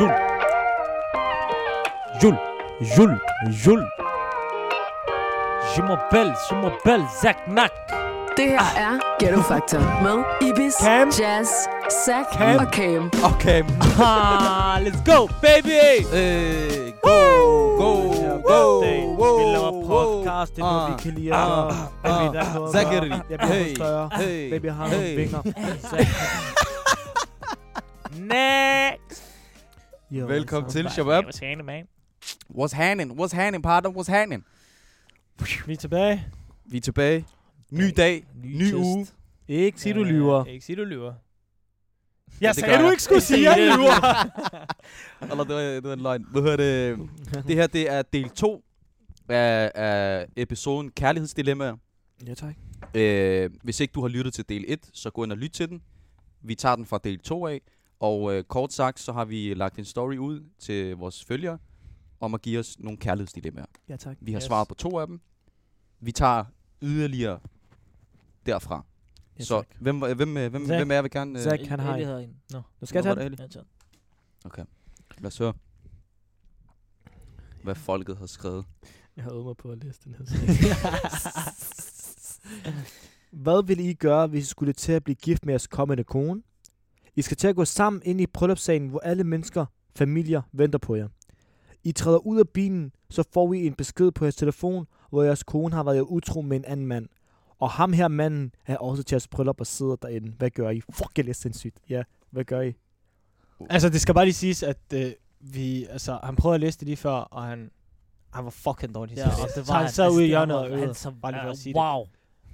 [0.00, 0.10] Jul.
[2.22, 2.36] Jul.
[2.96, 3.18] Jul.
[3.50, 3.82] Jul.
[5.74, 7.72] Je m'appelle, je m'appelle Zach Mack.
[8.36, 11.08] Det her er Ghetto Factor med Ibis, Cam.
[11.20, 11.48] Jazz,
[12.04, 12.56] Zack Cam.
[12.58, 13.10] og Cam.
[13.34, 13.62] Okay.
[13.98, 16.04] Ah, let's go, baby!
[16.14, 17.18] Øh, go,
[17.78, 17.92] go,
[18.46, 21.34] go, Vi laver podcast, det er noget, Ah, vi kan lide.
[21.34, 21.72] ah,
[22.04, 22.72] Ah, noget.
[22.72, 23.08] Zachary.
[23.30, 24.10] Jeg bliver Hey, større.
[24.14, 25.16] hey, Baby har nogle hey.
[25.16, 25.42] vinger.
[28.18, 29.02] Next!
[30.10, 31.24] Yo, Velkommen til, Shabab.
[31.24, 31.86] What's happening, man?
[32.54, 33.20] What's happening?
[33.20, 33.90] What's happening, partner?
[33.90, 34.44] What's happening?
[35.66, 36.26] Vi er tilbage.
[36.64, 37.26] Vi er tilbage.
[37.70, 38.26] Ny dag.
[38.44, 38.74] Ny test.
[38.74, 39.06] uge.
[39.48, 40.44] Ikke sig, du lyver.
[40.44, 41.14] Ikke sige, du lyver.
[42.40, 44.24] Jeg det sagde, du ikke skulle sige, at jeg lyver.
[45.30, 46.26] Eller det var, det var en løgn.
[46.30, 47.08] Hvad hedder det?
[47.46, 48.64] Det her, det er del 2
[49.28, 51.76] af, af episoden Kærlighedsdilemmaer.
[52.26, 52.54] Ja, tak.
[52.94, 55.68] Øh, hvis ikke du har lyttet til del 1, så gå ind og lyt til
[55.68, 55.82] den.
[56.42, 57.60] Vi tager den fra del 2 af.
[58.00, 61.58] Og øh, kort sagt, så har vi lagt en story ud til vores følgere
[62.20, 63.66] om at give os nogle kærlighedsdilemmaer.
[63.88, 64.16] Ja, tak.
[64.20, 64.44] Vi har Yes.
[64.44, 65.20] svaret på to af dem.
[66.00, 66.44] Vi tager
[66.82, 67.40] yderligere
[68.46, 68.84] derfra.
[69.38, 69.66] Ja, så tak.
[69.80, 70.78] hvem, hvem, hvem, hvem, Zack.
[70.78, 71.38] hvem er jeg vil gerne...
[71.38, 72.08] Øh, Han har en.
[72.08, 72.36] en.
[72.50, 73.38] Nå, Nu skal jeg Nå, tage den.
[73.38, 74.66] den.
[75.18, 75.52] Lad os høre,
[77.62, 78.64] hvad folket har skrevet.
[79.16, 80.24] Jeg har øvet mig på at læse den her
[83.30, 86.42] Hvad vil I gøre, hvis I skulle til at blive gift med jeres kommende kone?
[87.16, 90.94] I skal til at gå sammen ind i bryllupssalen, hvor alle mennesker, familier, venter på
[90.94, 91.08] jer.
[91.84, 95.42] I træder ud af bilen, så får I en besked på jeres telefon, hvor jeres
[95.42, 97.08] kone har været utro med en anden mand.
[97.58, 100.32] Og ham her manden er også til jeres bryllup og sidder derinde.
[100.38, 100.80] Hvad gør I?
[100.92, 101.76] Fuck, jeg læste sindssygt.
[101.88, 102.72] Ja, hvad gør I?
[103.70, 106.86] Altså, det skal bare lige siges, at øh, vi, altså, han prøvede at læse det
[106.86, 107.70] lige før, og han,
[108.32, 109.16] han var fucking dårlig.
[109.16, 109.56] Ja, og det.
[109.56, 110.86] det så var han sad ude i hjørnet og han, øvede.
[110.86, 111.74] han, så, Bare lige for at sige det.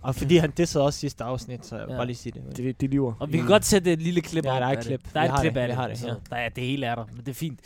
[0.03, 1.98] Og fordi han dissede også sidste afsnit, så jeg vil Ja.
[1.98, 2.56] bare lige sige det.
[2.56, 3.12] De, de lyver.
[3.20, 5.05] Og vi kan godt sætte et lille klip Ja, op der er et af klip.
[5.05, 5.14] Det.
[5.14, 5.61] Der er et klip det.
[5.61, 5.77] af det.
[5.77, 6.14] har det, ja.
[6.31, 7.61] der er, det hele er der, men det er fint.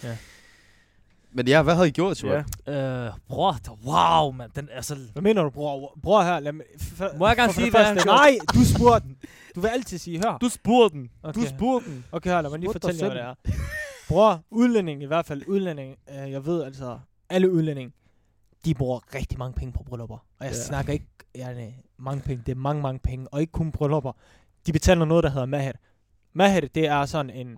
[1.32, 2.42] Men ja, hvad havde I gjort, Sjur?
[2.66, 3.06] Ja.
[3.06, 4.50] Øh, bror, det- wow, mand.
[4.56, 5.98] Den, altså, Hvad mener du, bror?
[6.02, 6.64] Bror her, lad mig...
[6.80, 9.16] f- Må jeg gerne sige, det hvad han Nej, du spurgte den.
[9.54, 10.38] Du vil altid sige, hør.
[10.38, 11.10] Du spurgte den.
[11.22, 11.40] Okay.
[11.40, 12.04] Du spurgte den.
[12.12, 13.60] Okay, her, lad mig lige fortælle jer, hvad det er.
[14.08, 16.98] Bror, udlænding, i hvert fald udlænding, øh, jeg ved altså,
[17.30, 17.92] alle udlænding,
[18.66, 20.16] de bruger rigtig mange penge på bryllupper.
[20.38, 20.62] Og jeg Ja.
[20.62, 24.12] snakker ikke ja, nej, mange penge, det er mange, mange penge, og ikke kun bryllupper.
[24.66, 25.72] De betaler noget, der hedder maher.
[26.32, 27.56] Maher, det er sådan en,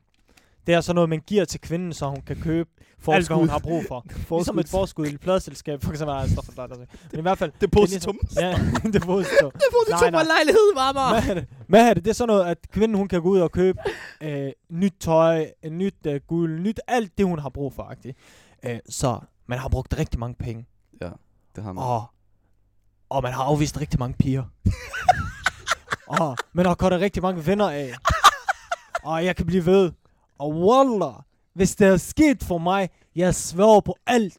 [0.66, 2.70] det er sådan noget, man giver til kvinden, så hun kan købe
[3.08, 4.06] alt, hvad hun har brug for.
[4.36, 6.30] Ligesom et forskud i et pladeselskab, for eksempel.
[6.32, 6.78] Stop for dig,
[7.10, 7.52] Men i hvert fald...
[7.60, 8.18] Depositum.
[8.18, 9.50] Det er ligesom, ja, depositum.
[9.50, 11.20] Depositum og lejlighed, mamma.
[11.66, 12.00] Hvad er det?
[12.00, 12.06] Er det?
[12.06, 13.78] Er sådan noget, at kvinden hun kan gå ud og købe
[14.22, 17.82] øh, nyt tøj, nyt øh, guld, nyt alt det, hun har brug for.
[17.82, 18.16] agtigt.
[18.64, 20.66] Øh, så man har brugt rigtig mange penge.
[21.58, 21.84] Det har man.
[21.84, 22.04] Og,
[23.08, 24.44] og man har afvist rigtig mange piger.
[26.20, 27.94] og man har kortet rigtig mange venner af.
[29.02, 29.92] og jeg kan blive ved.
[30.38, 31.14] Og wallah,
[31.54, 34.38] hvis det er sket for mig, jeg sværger på alt.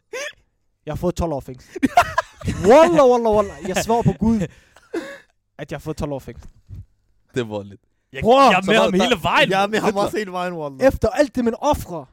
[0.86, 1.70] Jeg har fået 12 år fængsel.
[2.70, 3.58] wallah, wallah, wallah.
[3.68, 4.42] Jeg sværger på Gud,
[5.58, 6.50] at jeg har fået 12 år fængsel.
[7.36, 7.82] Det var lidt.
[8.14, 9.50] jeg, Bror, jeg er med ham hele vejen.
[9.50, 10.02] Jeg er med ham Hitler.
[10.04, 10.88] også hele vejen, Wallah.
[10.88, 12.06] Efter alt det, man offrer.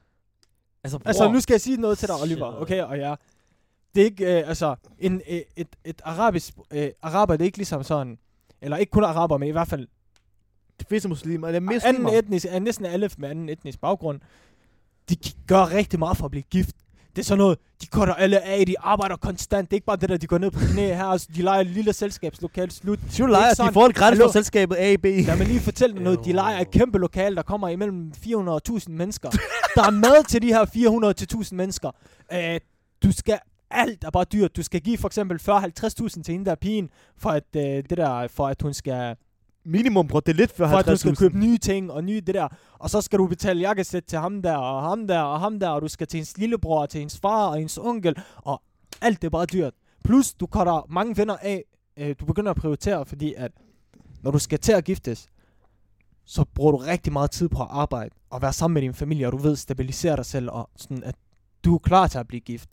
[0.84, 2.60] Altså, bror, Altså, nu skal jeg sige noget til dig, Oliver.
[2.60, 3.14] Okay, og ja.
[3.96, 7.58] Det er ikke, øh, altså, en, øh, et, et arabisk, øh, araber, det er ikke
[7.58, 8.18] ligesom sådan,
[8.62, 9.86] eller ikke kun araber, men i hvert fald
[10.80, 12.18] De fleste muslimer, eller anden muslimer.
[12.18, 14.20] etnisk, er næsten alle med anden etnisk baggrund,
[15.10, 16.76] de gør rigtig meget for at blive gift.
[17.16, 19.70] Det er sådan noget, de cutter alle af, de arbejder konstant.
[19.70, 21.60] Det er ikke bare det der, de går ned på knæ her, altså, de leger
[21.60, 22.98] et lille selskabslokale slut.
[23.10, 25.04] Syv Det er lejer, ikke de får et gratis fra selskabet A, B.
[25.04, 26.24] Lad mig lige fortælle dig noget.
[26.24, 29.30] De leger et kæmpe lokale, der kommer imellem 400 og 1000 mennesker.
[29.76, 31.90] der er mad til de her 400 til 1000 mennesker.
[32.32, 32.60] Øh,
[33.02, 33.38] du skal
[33.70, 34.56] alt er bare dyrt.
[34.56, 38.28] Du skal give for eksempel 40-50.000 til hende der pigen, for at, øh, det der,
[38.28, 39.16] for at hun skal,
[39.64, 41.16] Minimum, bror, det er lidt for for at hun skal 50.000.
[41.16, 42.48] købe nye ting og nye det der.
[42.78, 45.68] Og så skal du betale jakkesæt til ham der, og ham der, og ham der,
[45.68, 48.62] og du skal til hendes lillebror, og til hendes far, og hendes onkel, og
[49.00, 49.74] alt det er bare dyrt.
[50.04, 51.64] Plus, du cutter mange venner af.
[51.96, 53.52] Øh, du begynder at prioritere, fordi at
[54.22, 55.28] når du skal til at giftes,
[56.24, 59.26] så bruger du rigtig meget tid på at arbejde, og være sammen med din familie,
[59.26, 61.14] og du ved, stabilisere dig selv, og sådan, at
[61.64, 62.68] du er klar til at blive gift.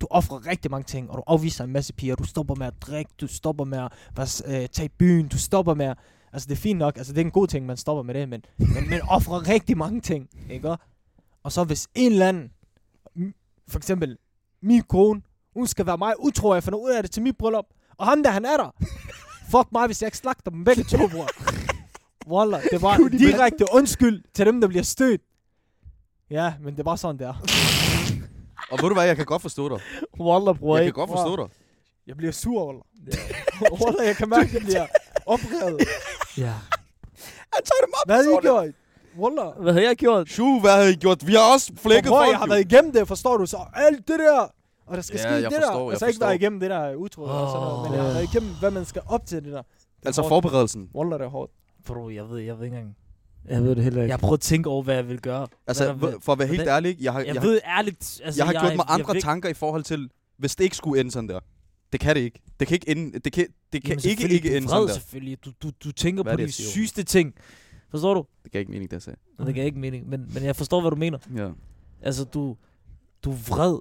[0.00, 2.14] Du offrer rigtig mange ting, og du afviser en masse piger.
[2.16, 5.86] Du stopper med at drikke, du stopper med at øh, tage byen, du stopper med
[5.86, 5.98] at...
[6.32, 8.28] Altså, det er fint nok, altså det er en god ting, man stopper med det,
[8.28, 10.76] men men man offrer rigtig mange ting, ikke?
[11.42, 12.50] Og så hvis en eller anden,
[13.68, 14.18] for eksempel
[14.62, 15.22] min kone,
[15.54, 17.64] hun skal være mig utro, jeg finder ud af det til mit bryllup,
[17.96, 18.70] og ham der, han er der.
[19.50, 21.28] Fuck mig, hvis jeg ikke slagter dem begge to, bror.
[22.26, 25.20] Wallah, det var direkte undskyld til dem, der bliver stødt.
[26.30, 27.34] Ja, men det var sådan der.
[28.70, 29.80] Og ved du hvad, jeg kan godt forstå dig.
[30.20, 30.76] Wallah, bror.
[30.76, 30.94] Jeg ikke?
[30.94, 31.48] kan godt forstå dig.
[32.06, 32.82] Jeg bliver sur, Wallah.
[33.80, 34.86] Wallah, jeg kan mærke, at jeg bliver
[35.26, 35.80] oprevet.
[36.38, 36.54] Ja.
[37.54, 38.74] Han tager det meget Hvad har I gjort?
[39.18, 39.62] Wallah.
[39.62, 40.28] Hvad har jeg gjort?
[40.28, 41.26] Shu, hvad har I gjort?
[41.26, 43.46] Vi har også flækket folk, jeg har været igennem det, forstår du?
[43.46, 44.40] Så alt det der,
[44.86, 45.82] og der skal Ja, ske jeg det forstår, der.
[45.84, 46.26] jeg Altså ikke forstår.
[46.26, 48.84] været igennem det der utro og sådan noget, men jeg har været igennem, hvad man
[48.84, 49.62] skal op til det der.
[50.06, 50.30] Altså hårdt.
[50.30, 50.90] forberedelsen.
[50.94, 51.52] Wallah, det er hårdt.
[51.86, 52.96] Bro, jeg ved, jeg ved ikke engang.
[53.48, 54.08] Jeg ved det heller ikke.
[54.08, 55.46] Jeg har prøvet at tænke over, hvad jeg vil gøre.
[55.66, 58.20] Altså, Hvad for at være helt ærlig, jeg har, Jeg, jeg, ved ærligt...
[58.24, 60.76] Altså, jeg har gjort mig jeg, andre jeg, tanker i forhold til, hvis det ikke
[60.76, 61.40] skulle ende sådan der.
[61.92, 62.40] Det kan det ikke.
[62.60, 64.94] Det kan ikke ende, det kan, det kan Jamen, ikke ikke du ende sådan der.
[64.94, 65.44] selvfølgelig.
[65.44, 66.68] Du, du, du tænker Hvad på det, de jeg siger?
[66.70, 67.34] sygeste ting.
[67.90, 68.24] Forstår du?
[68.44, 69.18] Det gav ikke mening, det jeg sagde.
[69.46, 71.18] Det giver ikke mening, men, men jeg forstår, hvad du mener.
[71.36, 71.48] Ja.
[72.02, 72.56] Altså, du,
[73.24, 73.78] du er vred.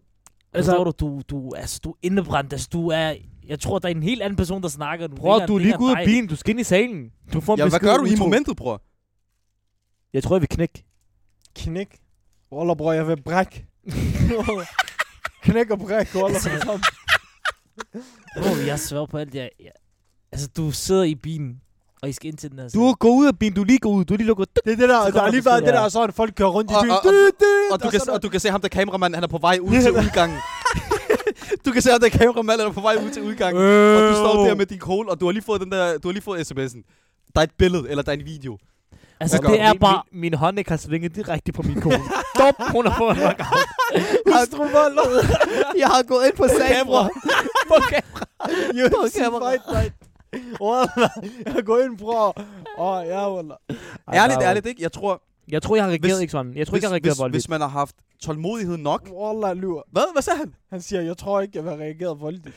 [0.53, 0.91] Altså- Forstår du?
[0.99, 2.53] Du, du, altså, du er indebrændt.
[2.53, 3.13] Altså, du er...
[3.47, 5.07] Jeg tror, der er en helt anden person, der snakker.
[5.07, 5.15] nu.
[5.15, 5.99] Bror, du er lige gået ud dig.
[5.99, 6.27] af bilen.
[6.27, 7.11] Du skal ind i salen.
[7.33, 8.81] Du får en ja, hvad gør du i momentet, bror?
[10.13, 10.83] Jeg tror, jeg vil knække.
[11.56, 11.98] Knæk.
[12.51, 13.65] Wallah, bror, jeg vil bræk.
[15.44, 16.83] Knæk og bræk, for sammen.
[18.38, 19.36] Bro, jeg svær på alt.
[19.36, 19.71] Jeg, jeg,
[20.31, 21.62] altså, du sidder i bilen,
[22.01, 23.54] og I skal ind til den her Du er gået ud af bilen.
[23.56, 24.06] Du er lige gået ud.
[24.06, 24.48] Du er lige lukket.
[24.65, 26.33] Det er det der, Så der kommer har lige der været det der, sådan folk
[26.36, 26.92] kører rundt i Og- byen.
[26.92, 29.24] og- Dyt, dyt, Og du, kan, sådan og du kan se ham, der kameramand, han
[29.24, 30.38] er på vej ud til udgangen.
[31.65, 33.63] du kan se ham, der kameramand, han er på vej ud til udgangen.
[33.63, 36.07] Og du står der med din kål, og du har lige fået den der, du
[36.07, 36.81] har lige fået sms'en.
[37.36, 38.57] Der er et billede, eller der er en video.
[39.19, 40.03] Altså, det er min, bare...
[40.11, 41.99] Min, min hånd ikke har svinget direkte på min kone.
[42.35, 43.67] Stop, hun har fået en knockout.
[44.33, 45.25] Hustruvold.
[45.81, 47.09] Jeg har gået ind på sagen, bror.
[47.69, 48.25] På kamera.
[49.01, 49.93] UFC fight night.
[50.61, 51.09] Wallah,
[51.55, 52.37] jeg går ind, bror.
[52.77, 53.57] Åh, ja, Wallah.
[54.13, 54.83] Ærligt, ærligt ikke?
[54.83, 55.21] Jeg tror,
[55.51, 56.53] Jeg tror, jeg har reageret Hvis- ikke sådan.
[56.55, 57.43] Jeg tror hvis, ikke, jeg har reageret hvis, voldeligt.
[57.43, 59.09] hvis man har haft tålmodighed nok.
[59.13, 59.81] Wallah, lyver.
[59.91, 60.03] Hvad?
[60.13, 60.53] Hvad sagde han?
[60.69, 62.55] Han siger, jeg tror ikke, jeg have reageret voldeligt.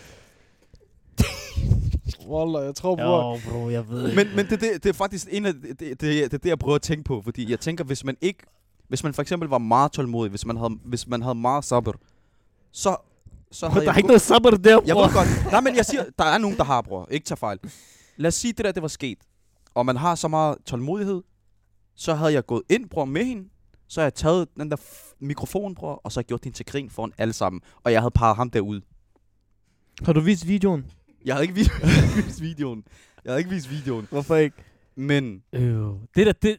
[2.27, 3.33] Wallah, jeg tror, bror.
[3.33, 5.79] Jo, bro, jeg ved Men, men det, det, det er faktisk en af det, det,
[5.81, 7.23] det, det, er det, jeg prøver at tænke på.
[7.25, 8.39] Fordi jeg tænker, hvis man ikke...
[8.89, 11.91] Hvis man for eksempel var meget tålmodig, hvis man havde, hvis man havde meget sabr,
[12.73, 12.97] så,
[13.53, 15.07] så havde der er jeg ikke noget sabber der, Jeg bror.
[15.07, 15.53] ved godt.
[15.53, 17.09] Nej, men jeg siger, der er nogen, der har, bror.
[17.11, 17.59] Ikke tage fejl.
[18.17, 19.19] Lad os sige, det der, det var sket.
[19.75, 21.23] Og man har så meget tålmodighed.
[21.97, 23.49] Så havde jeg gået ind, bror, med hende.
[23.89, 26.91] Så havde jeg taget den der f- mikrofon, bror, og så gjort hende til grin
[26.91, 27.63] foran alle sammen.
[27.85, 28.81] Og jeg havde parret ham derud.
[30.05, 30.85] Har du vist videoen?
[31.25, 31.71] Jeg havde ikke vist,
[32.27, 32.85] vist videoen.
[33.25, 34.07] Jeg havde ikke vist videoen.
[34.11, 34.57] Hvorfor ikke?
[34.97, 35.63] Men Øh,
[36.17, 36.57] det der, det...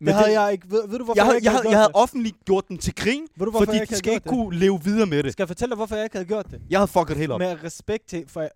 [0.00, 0.70] Det havde jeg ikke.
[0.70, 1.94] Ved, ved du, hvorfor jeg, jeg, havde, ikke jeg, havde jeg havde det?
[1.94, 4.30] offentligt gjort den til grin, Ved du, hvorfor fordi jeg ikke de skal ikke det?
[4.30, 5.32] kunne leve videre med det.
[5.32, 6.60] Skal jeg fortælle dig, hvorfor jeg ikke havde gjort det?
[6.70, 7.38] Jeg havde fucket helt op.
[7.40, 8.48] Med respekt til, for,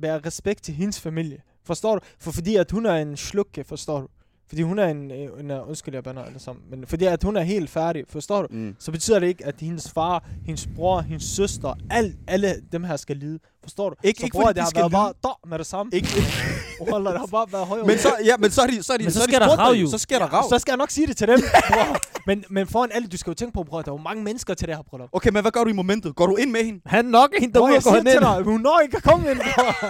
[0.00, 1.42] med respekt til hendes familie.
[1.64, 2.00] Forstår du?
[2.20, 4.06] For fordi at hun er en slukke, forstår du?
[4.48, 6.64] Fordi hun er en, øh, en øh, undskyld, jeg bander alle sammen.
[6.70, 8.48] Men fordi at hun er helt færdig, forstår du?
[8.50, 8.76] Mm.
[8.78, 12.96] Så betyder det ikke, at hendes far, hendes bror, hendes søster, al, alle dem her
[12.96, 13.38] skal lide.
[13.62, 13.96] Forstår du?
[14.02, 14.98] Ikke- så ikke bror, fordi det de har skal været lide.
[14.98, 15.90] bare der med det samme.
[15.94, 16.08] Ikke,
[16.92, 17.86] Wallah, det har bare været højere.
[17.86, 19.46] men så, ja, men så er de, så er de, Men så de skal der
[19.48, 19.90] spurgt rav jo.
[19.90, 20.48] Så sker der rav.
[20.50, 21.40] Så skal jeg nok sige det til dem,
[21.70, 21.96] bror.
[22.26, 24.54] Men, men foran alle, du skal jo tænke på, bror, der er jo mange mennesker
[24.54, 25.08] til det her bryllup.
[25.12, 26.16] Okay, men hvad gør du i momentet?
[26.16, 26.80] Går du ind med hende?
[26.86, 28.44] Han nok hende Bror, og går ind.
[28.44, 29.86] hun når ikke at komme ind, bror.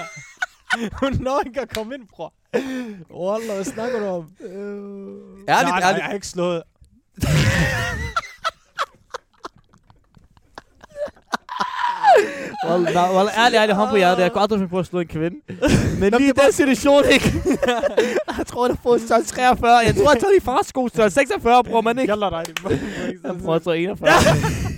[1.07, 2.35] hun når ikke at komme ind, bror.
[2.55, 4.27] Wallah, hvad snakker du om?
[4.41, 4.49] Øh...
[5.49, 5.99] Ærligt, nej, nej, ærligt.
[5.99, 6.63] jeg har ikke slået.
[12.69, 14.23] Well, nej, well, ærligt, ærligt, hånd på hjertet.
[14.23, 15.37] Jeg kunne aldrig finde på at slå en kvinde.
[16.01, 17.33] Men lige i den situation, ikke?
[18.39, 19.77] jeg tror, jeg har fået større 43.
[19.77, 22.13] Jeg tror, jeg tager de fars sko større 46, bror, man ikke?
[22.13, 22.45] Jalla dig.
[23.25, 24.09] Jeg prøver at tage 41.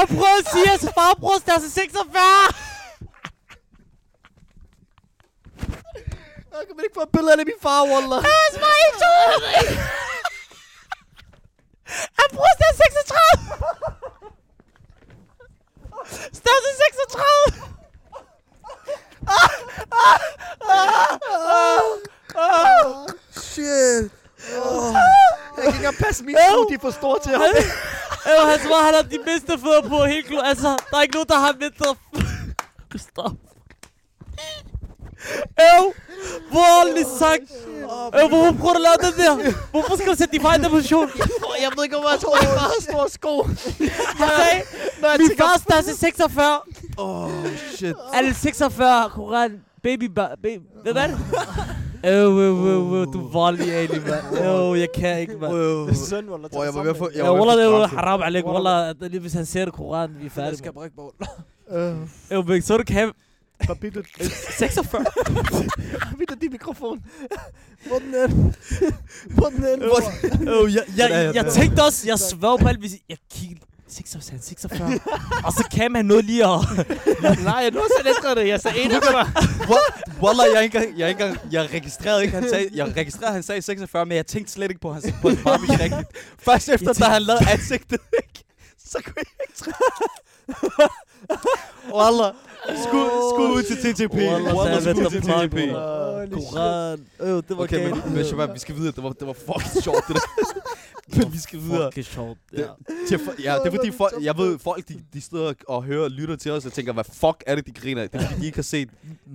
[0.00, 2.22] Han prøver at sige, at farbror er til 46!
[6.52, 8.20] Jeg kan ikke få et billede af min far, Wallah.
[8.28, 9.76] That's my age!
[12.18, 13.10] Han prøver at 36!
[16.40, 17.70] Størrelse 36!
[23.32, 24.10] Shit.
[24.64, 24.94] Oh.
[25.56, 27.42] Jeg kan ikke engang passe mine sko, de er for store til ham.
[28.30, 30.46] Øh, han tror, han har de mindste fødder på helt klart.
[30.46, 31.94] Altså, der er ikke nogen, der har mindre...
[32.98, 33.32] Stop.
[35.70, 35.84] Øv!
[36.52, 37.48] Voldelig sagt!
[38.22, 39.52] Øv, hvorfor prøver du at lave den der?
[39.70, 41.10] Hvorfor skal du sætte de fejl i den position?
[41.60, 43.42] Jeg ved ikke, om jeg tror, jeg bare har store sko.
[43.42, 44.62] Han sagde,
[45.00, 46.60] Når jeg min tænker far størrelse 46.
[46.98, 47.30] Oh,
[47.76, 47.94] shit.
[48.14, 49.60] Er det 46, Koran?
[49.82, 50.62] Baby, ba- baby.
[50.82, 51.18] Hvad er det?
[52.04, 54.44] Øv, øv, øv, øv, du er voldelig, Ali, mand.
[54.44, 55.52] Øv, jeg kan ikke, mand.
[55.52, 55.88] Wow.
[55.94, 56.50] Søn, Wallah.
[56.50, 57.10] Bror, jeg var ved at få...
[57.14, 58.46] Ja, Wallah, det er haram alik.
[58.46, 58.88] Wallah.
[58.88, 60.58] Er lige hvis han ser det Koran, vi er Jeg færdige.
[60.58, 61.14] skal brække bold.
[62.30, 63.12] Øv, men så du kan...
[63.66, 64.00] Papito,
[64.58, 65.04] 46.
[66.00, 67.04] Papito, din mikrofon.
[67.86, 68.28] Hvor den er?
[69.34, 69.76] Hvor den er?
[70.48, 73.60] Øv, jeg, jeg, jeg jeg, jeg tænkte også, jeg svær på alt, hvis jeg kiggede.
[73.90, 75.00] 46, 46.
[75.46, 76.60] og så kan man noget lige at...
[77.22, 77.66] Nej, nu har jeg
[78.06, 78.48] ændret det.
[78.48, 79.32] Jeg sagde 41.
[80.22, 84.06] Wallah, jeg ikke jeg ikke jeg registrerede ikke, han sagde, jeg registrerede, han sagde 46,
[84.06, 86.08] men jeg tænkte slet ikke på, at han på hans barbie rigtigt.
[86.38, 88.44] Først efter, Jeg da han lavede ansigtet, ikke?
[88.78, 89.72] så kunne jeg ikke.
[91.98, 92.32] Wallah,
[92.84, 94.14] skud, skud ud til TTP.
[94.14, 95.72] Wallah, Wallah, der er skud ved til the TTP.
[96.32, 97.06] Koran.
[97.20, 98.04] Øh, det var Okay, galt.
[98.06, 98.92] men, men Shabab, vi skal videre.
[98.96, 100.20] Det var, det var fucking sjovt, det der.
[101.24, 101.86] men vi skal videre.
[101.92, 102.38] Fucking sjovt.
[102.52, 102.66] Ja.
[103.16, 106.10] for- ja, det er fordi, folk, jeg ved, folk de, de sidder og hører og
[106.10, 108.10] lytter til os og tænker, hvad fuck er det, de griner af?
[108.10, 108.88] Det er fordi, de ikke har set...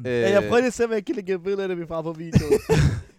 [0.05, 1.85] Øh, Ja, jeg prøvede at se, om jeg kan lægge et billede af det, vi
[1.87, 2.45] far på video.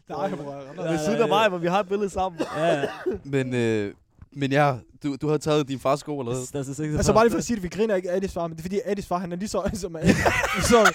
[0.09, 0.89] Nej, bror.
[0.91, 2.41] Ved siden af mig, hvor vi har et billede sammen.
[2.57, 2.87] Ja, ja.
[3.25, 3.95] men, øh,
[4.37, 6.41] men ja, du, du har taget din fars sko eller hvad?
[6.41, 6.97] Altså 46.
[6.97, 8.59] Altså bare lige for at sige det, vi griner ikke af Adis far, men det
[8.59, 10.17] er fordi Adis far, han er lige så som Adis.
[10.63, 10.93] så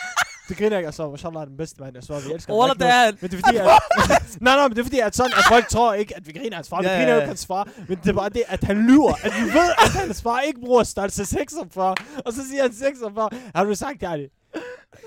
[0.50, 2.74] det griner ikke, altså, Mashallah er den bedste mand, jeg så vi elsker ham er
[2.80, 3.06] meget.
[3.06, 3.18] han.
[3.22, 3.66] Men det er fordi, at,
[4.42, 6.50] nej, nej, men det er fordi, at sådan, at folk tror ikke, at vi griner
[6.52, 6.82] af hans far.
[6.82, 9.14] Vi griner jo ikke hans far, men det er bare det, at han lyver.
[9.24, 11.96] At vi ved, at hans far ikke bruger størrelse 46,
[12.26, 13.30] og så siger han 46.
[13.56, 14.28] Har du sagt, Jarli?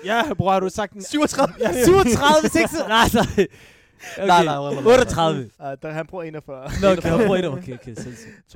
[0.05, 1.03] Ja, bror, har du sagt den?
[1.03, 1.53] 37.
[1.59, 2.73] Ja, det er- 37, 6...
[2.87, 3.47] Nej, nej.
[4.17, 4.27] Okay.
[4.27, 4.85] Nej, nej, wallah.
[4.85, 5.49] 38.
[5.59, 6.69] Uh, der, han bruger 41.
[6.81, 7.49] Nå, okay, jeg prøver det.
[7.49, 8.55] Okay, okay, sindssygt.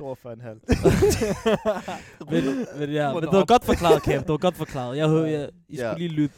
[2.30, 4.20] Men, men ja, men det var godt forklaret, Cam.
[4.20, 4.96] Det var godt forklaret.
[4.96, 5.92] Jeg hører, jeg, I Ja.
[5.92, 6.34] skulle lige lytte.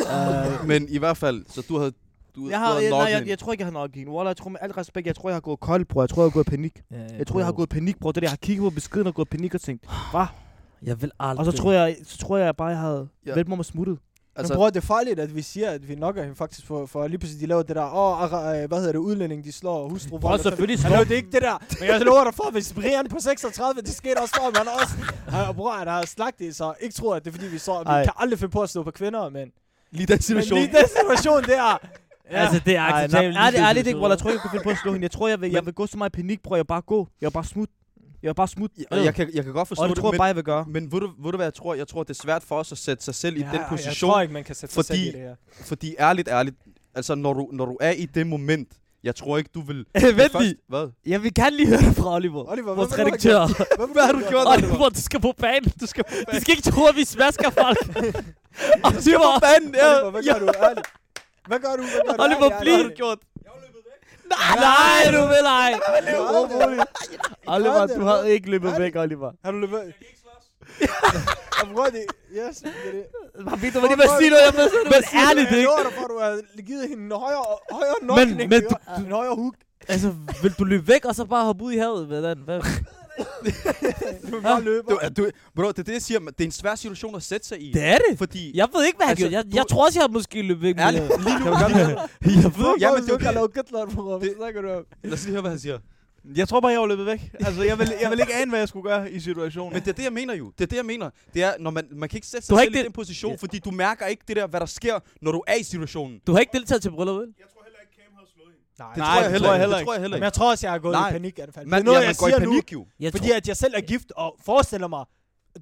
[0.00, 1.92] Uh, Men i hvert fald, så du havde...
[2.36, 3.90] Du, Jeg, du har, havde jeg, nej, jeg, jeg, tror ikke, jeg har nok.
[4.08, 6.02] Wallah, jeg tror med al respekt, jeg tror, jeg har gået kold, bror.
[6.02, 6.82] Jeg tror, jeg har gået i panik.
[6.90, 8.12] ja, Jeg tror, jeg har gået i panik, bror.
[8.12, 10.26] Det der, jeg har kigget på beskeden og gået i panik og tænkt, hvad?
[10.82, 11.46] Jeg vil aldrig...
[11.46, 13.30] Og så tror jeg, så tror jeg bare, jeg havde Ja.
[13.30, 13.34] ja.
[13.34, 13.98] vendt mig om og smuttet.
[14.36, 16.86] Altså, men bror, det er farligt, at vi siger, at vi nokker hende faktisk for,
[16.86, 18.28] for lige pludselig, de laver det der, åh, oh,
[18.68, 20.18] hvad hedder det, udlænding, de slår hustru.
[20.18, 22.72] Bror, selvfølgelig Han slår lavede det ikke det der, men jeg lover dig for, hvis
[22.72, 24.94] Brian på 36, det skete også for, man også,
[25.28, 27.90] han, bror, han har slagtet, så ikke tror, at det er fordi, vi så, vi
[27.90, 28.04] Ej.
[28.04, 29.48] kan aldrig finde på at slå på kvinder, men,
[29.90, 30.58] lige den men situation.
[30.58, 31.78] lige den situation der,
[32.30, 32.40] Ja.
[32.44, 33.36] Altså, det er Ej, nej, acceptabelt.
[33.36, 34.10] ærligt, ærligt ikke, Wallah.
[34.16, 35.04] Jeg tror ikke, jeg kunne finde på at slå hende.
[35.04, 36.56] Jeg tror, jeg vil, jeg vil gå så meget i panik, bror.
[36.56, 37.08] Jeg bare gå.
[37.20, 37.74] Jeg vil bare smutte.
[38.22, 38.74] Jeg vil bare smutte.
[38.90, 40.36] Og jeg kan, jeg kan godt forstå Og det det, tror jeg men, bare, jeg
[40.36, 40.64] vil gøre.
[40.68, 41.74] men ved, du, ved du, hvad jeg tror?
[41.74, 44.10] Jeg tror, det er svært for os at sætte sig selv i den jeg position.
[44.10, 45.34] tror ikke, man kan sætte sig selv Fordi- i det her.
[45.64, 46.56] Fordi ærligt, ærligt,
[46.94, 48.68] altså når du, når du er i det moment,
[49.04, 49.76] jeg tror ikke, du vil...
[49.94, 50.54] Vent først- lige.
[50.68, 50.88] Hvad?
[51.06, 52.50] Jeg vil gerne lige høre det fra Oliver.
[52.50, 53.46] Oliver, Vores hvad du redaktør.
[53.92, 54.46] Hvad har du gjort?
[54.46, 55.72] Oliver, du skal på banen.
[55.80, 57.78] Du skal, du skal ikke tro, at vi smasker folk.
[58.88, 59.96] Oliver, Fanden, ja.
[59.96, 60.46] Oliver, hvad gør du?
[60.64, 60.86] Ærligt.
[61.48, 61.82] Hvad gør du?
[61.82, 62.22] Hvad gør du?
[62.22, 62.72] Oliver, bliv.
[62.72, 62.94] ærligt.
[62.96, 63.18] gjort?
[64.56, 65.72] Nej, du vil ej.
[67.54, 68.12] Oliver, det, du hvad?
[68.12, 69.32] har ikke løbet væk, Oliver.
[69.44, 69.92] Har du løbet?
[70.80, 70.88] Jeg
[71.74, 72.04] prøver det.
[72.32, 73.04] Yes, det er det.
[73.44, 74.92] Bare du, hvad det vil sige noget, jeg ved, men
[75.28, 75.68] ærligt Jeg ikke.
[75.68, 78.36] lover dig for, at du har givet hende en højere, højere nokning.
[78.36, 79.54] men Men, du- en højere hook.
[79.88, 82.06] Altså, vil du løbe væk, og så bare hoppe ud i havet?
[82.06, 82.38] Hvordan?
[82.44, 82.60] Hvad?
[84.26, 84.86] Du vil bare løbe.
[84.90, 86.18] Du, er- du, bro, det er det, jeg siger.
[86.20, 87.72] Det er en svær situation at sætte sig i.
[87.72, 88.18] Det er det.
[88.18, 88.56] Fordi...
[88.56, 89.36] Jeg ved ikke, hvad han Altså, gjorde.
[89.36, 90.74] Jeg, du- jeg tror også, jeg har måske løbet væk.
[90.78, 91.44] Ærligt, lige nu...
[91.46, 91.96] Jeg ved
[92.30, 93.34] Ja, Hvorfor men det er du jo ikke har det.
[93.34, 94.18] lavet gætlort, bror?
[94.18, 94.84] Hvad Det- snakker du om?
[95.04, 95.78] Lad os lige høre, hvad han siger.
[96.36, 97.20] Jeg tror bare, jeg var løbet væk.
[97.40, 99.72] Altså, jeg vil, jeg vil ikke ane, hvad jeg skulle gøre i situationen.
[99.72, 100.52] Men det er det, jeg mener jo.
[100.58, 101.10] Det er det, jeg mener.
[101.34, 102.84] Det er, når man, man kan ikke sætte Du sig har selv ikke i det-
[102.84, 103.36] den position, Ja.
[103.40, 106.20] fordi du mærker ikke det der, hvad der sker, når du er i situationen.
[106.26, 107.26] Du har ikke deltaget til bryllup, vel?
[107.26, 107.59] Nej, tror
[108.84, 109.30] jeg det tror jeg ikke.
[109.60, 110.24] heller Det tror jeg heller Men ikke.
[110.24, 111.08] jeg tror også, jeg har gået Nej.
[111.08, 111.66] i panik i hvert fald.
[111.66, 112.86] Man, det er noget, ja, man jeg går i siger nu, panik jo.
[113.00, 115.04] Jeg fordi tror, at jeg selv er gift og forestiller mig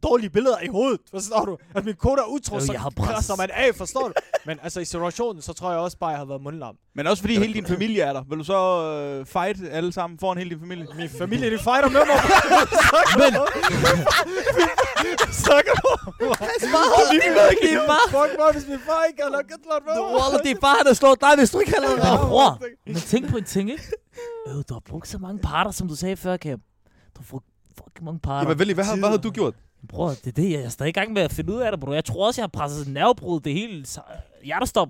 [0.02, 1.00] dårlige billeder i hovedet.
[1.10, 1.56] Forstår du?
[1.74, 4.12] At min kone er utro, Jo, så presser man af, forstår du?
[4.46, 6.76] Men altså i situationen, så tror jeg også bare, at jeg har været mundlam.
[6.94, 8.22] Men også fordi hele din familie er der.
[8.28, 10.86] Vil du så øh, fight alle sammen foran hele din familie?
[10.96, 12.18] Min familie, de fighter med mig.
[13.22, 13.32] Men,
[15.44, 15.88] Snakker du?
[17.62, 17.98] det er bare...
[18.10, 20.12] Fuck mig, hvis min far ikke har gætlort med mig.
[20.20, 22.00] Wallah, det er bare, han har slået dig, hvis du ikke det.
[22.28, 23.84] Bror, det- men tænk på en ting, ikke?
[24.48, 26.58] Øh, du har brugt så mange parter, som du sagde før, Cam.
[27.16, 27.46] Du har brugt
[27.78, 28.48] fucking mange parter.
[28.48, 29.54] Jamen, Vældig, hvad, hvad har du gjort?
[29.88, 31.80] Bror, det er det, jeg er stadig i gang med at finde ud af det,
[31.80, 31.94] bror.
[31.94, 33.86] Jeg tror også, jeg har presset nervebrud, det hele
[34.44, 34.88] hjertestop.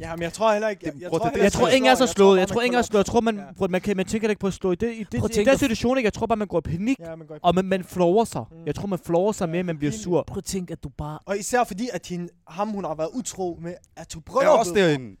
[0.00, 0.82] Ja, men jeg tror heller ikke...
[0.86, 2.38] Jeg, jeg, bror, tror, det- Jeg ikke, tror ingen er så jeg slået.
[2.38, 2.98] Jeg tror man ingen er slået.
[2.98, 3.42] Jeg tror, man, Ja.
[3.58, 4.72] bror, man, kan, man tænker ikke på at slå.
[4.72, 6.06] I, det, i, det, i den situation, ikke?
[6.06, 6.98] Jeg tror bare, man går i panik.
[7.00, 8.44] Ja, man går i Og man, man flover sig.
[8.50, 8.66] Mm.
[8.66, 10.24] Jeg tror, man flover sig mere, end man bliver sur.
[10.26, 11.18] Prøv at tænke, at du bare...
[11.26, 14.44] Og især fordi, at hende, ham, hun har været utro med, at du Jeg prøver
[14.44, 15.16] er også derinde.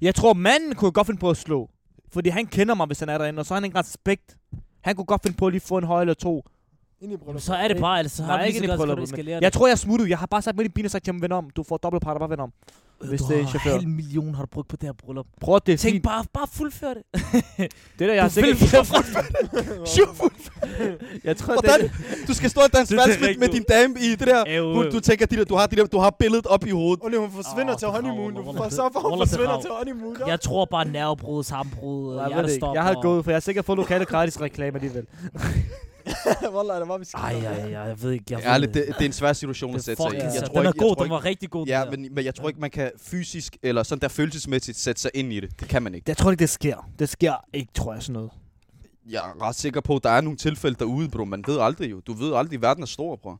[0.00, 1.70] Jeg tror, manden kunne godt finde på at slå.
[2.12, 4.36] Fordi han kender mig, hvis han er derinde, og så har han ikke respekt.
[4.80, 6.44] Han kunne godt finde på at lige få en høj eller to.
[7.00, 7.40] Ind i bryllup.
[7.42, 8.98] Så er det bare, altså, Nej, ikke lige det så godt, så kan du bryllup,
[8.98, 10.10] men- eskalere Jeg tror, jeg smuttede.
[10.10, 11.50] Jeg har bare sagt med de biler, sagt til ham, vend om.
[11.56, 12.52] Du får dobbelt parter, bare vend om.
[13.08, 13.70] hvis du det er har chauffør.
[13.70, 15.26] halv million har du brugt på det her bryllup.
[15.40, 16.04] Prøv at det er Tænk fint.
[16.04, 17.02] bare, bare fuldfør det.
[17.98, 18.86] Det der, jeg har Du vil sikkert...
[18.86, 20.30] blive
[21.24, 21.80] Jeg tror, Hvordan?
[21.80, 24.74] det, Du skal stå og danse Det er valgspil med din dame i det der.
[24.74, 27.04] Hun, du tænker, de der, du har, de der, du har billedet op i hovedet.
[27.04, 28.34] Ole, hun forsvinder Åh, til det honeymoon.
[28.34, 30.16] Du får så for, hun det er forsvinder til honeymoon.
[30.26, 32.40] Jeg tror bare nervebrud, sammenbrud, jeg, ved det ikke.
[32.40, 32.74] hjertestop.
[32.74, 35.06] jeg har og- gået, for jeg har sikkert fået lokale gratis reklame alligevel.
[36.56, 37.18] Wallah, det var vi skal.
[37.20, 38.24] Ej, ej, ej, jeg ved ikke.
[38.30, 40.16] Jeg ved Ærligt, det, det er en svær situation at sætte sig i.
[40.16, 41.66] Jeg tror Den er ikke- god, tror den var rigtig god.
[41.66, 45.10] Ja, men, men jeg tror ikke, man kan fysisk, eller sådan der følelsesmæssigt sætte sig
[45.14, 45.60] ind i det.
[45.60, 46.04] Det kan man ikke.
[46.08, 46.90] Jeg tror ikke, det sker.
[46.98, 48.30] Det sker ikke, tror jeg, sådan noget.
[49.10, 51.24] jeg er ret sikker på, at der er nogle tilfælde derude, bro.
[51.24, 52.00] Man ved aldrig jo.
[52.00, 53.34] Du ved aldrig, at verden er stor, bro.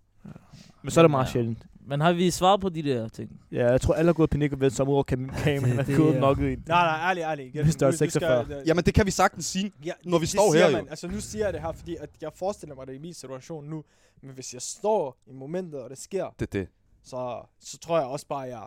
[0.82, 1.30] Men så er det meget Ja.
[1.32, 1.58] sjældent.
[1.88, 3.40] Men har vi svaret på de der ting?
[3.52, 5.78] Ja, jeg tror, alle har gået panik og vendt sig om ud over kam- kameraen.
[5.78, 6.62] Er gået nok ind.
[6.66, 7.46] Nej, nej, ærlig, ærlig.
[7.46, 7.64] Igen.
[7.64, 8.62] Hvis der er Nu- du skal- 46.
[8.66, 9.72] Jamen, det kan vi sagtens sige.
[9.84, 10.72] Ja, Når vi står her, jo.
[10.76, 10.88] man.
[10.88, 13.64] Altså, nu siger jeg det her, fordi at jeg forestiller mig det i min situation
[13.64, 13.84] nu.
[14.22, 16.68] Men hvis jeg står i momentet, og det sker, Det det.
[17.04, 18.62] så, så tror jeg også bare, at jeg...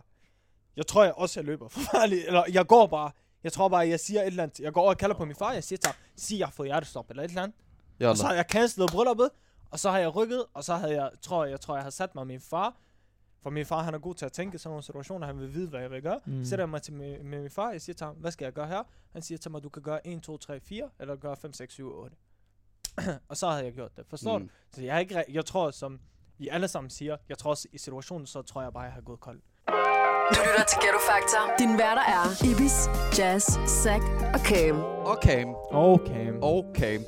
[0.77, 2.27] Jeg tror jeg også, jeg løber forfærdeligt.
[2.27, 3.11] Eller jeg går bare...
[3.43, 4.59] Jeg tror bare, jeg siger et eller andet.
[4.59, 5.53] Jeg går over og kalder på min far.
[5.53, 7.57] Jeg siger til ham, sig, jeg har fået hjertestop eller et eller andet.
[7.99, 9.29] Jeg Og så har jeg cancelet brylluppet.
[9.71, 10.43] Og så har jeg rykket.
[10.53, 12.75] Og så havde jeg, tror jeg, jeg tror, jeg har sat mig med min far.
[13.41, 15.27] For min far, han er god til at tænke sådan nogle situationer.
[15.27, 16.19] Han vil vide, hvad jeg vil gøre.
[16.25, 16.45] Mm.
[16.45, 17.71] Sætter jeg mig til med, med min far.
[17.71, 18.83] Jeg siger til ham, hvad skal jeg gøre her?
[19.11, 20.89] Han siger til mig, du kan gøre 1, 2, 3, 4.
[20.99, 22.15] Eller gøre 5, 6, 7, 8.
[23.29, 24.05] og så havde jeg gjort det.
[24.09, 24.47] Forstår mm.
[24.47, 24.53] du?
[24.71, 25.99] Så jeg, er ikke, jeg tror, som
[26.39, 29.01] I alle sammen siger, jeg tror også i situationen, så tror jeg bare, jeg har
[29.01, 29.41] gået kold.
[30.29, 31.55] Du lytter til Ghetto Factor.
[31.59, 32.87] Din værter er Ibis,
[33.19, 33.45] Jazz,
[33.83, 34.03] Zack
[34.33, 34.83] og Cam.
[35.05, 35.45] Okay.
[35.71, 36.31] Okay.
[36.41, 36.99] Okay.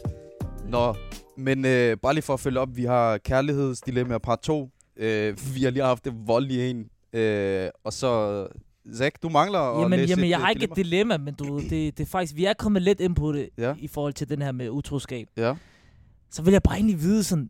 [0.65, 0.95] Nå,
[1.37, 4.69] men øh, bare lige for at følge op, vi har kærlighedsdilemma part 2.
[5.01, 6.89] Øh, vi har lige haft det voldelige en.
[7.13, 8.47] Øh, og så,
[8.95, 11.59] Zach, du mangler at Jamen, læse jamen jeg øh, har ikke et dilemma, men du,
[11.59, 13.75] det, det er faktisk, vi er kommet lidt ind på det Ja.
[13.79, 15.27] i forhold til den her med utroskab.
[15.37, 15.55] Ja.
[16.29, 17.49] Så vil jeg bare egentlig vide sådan,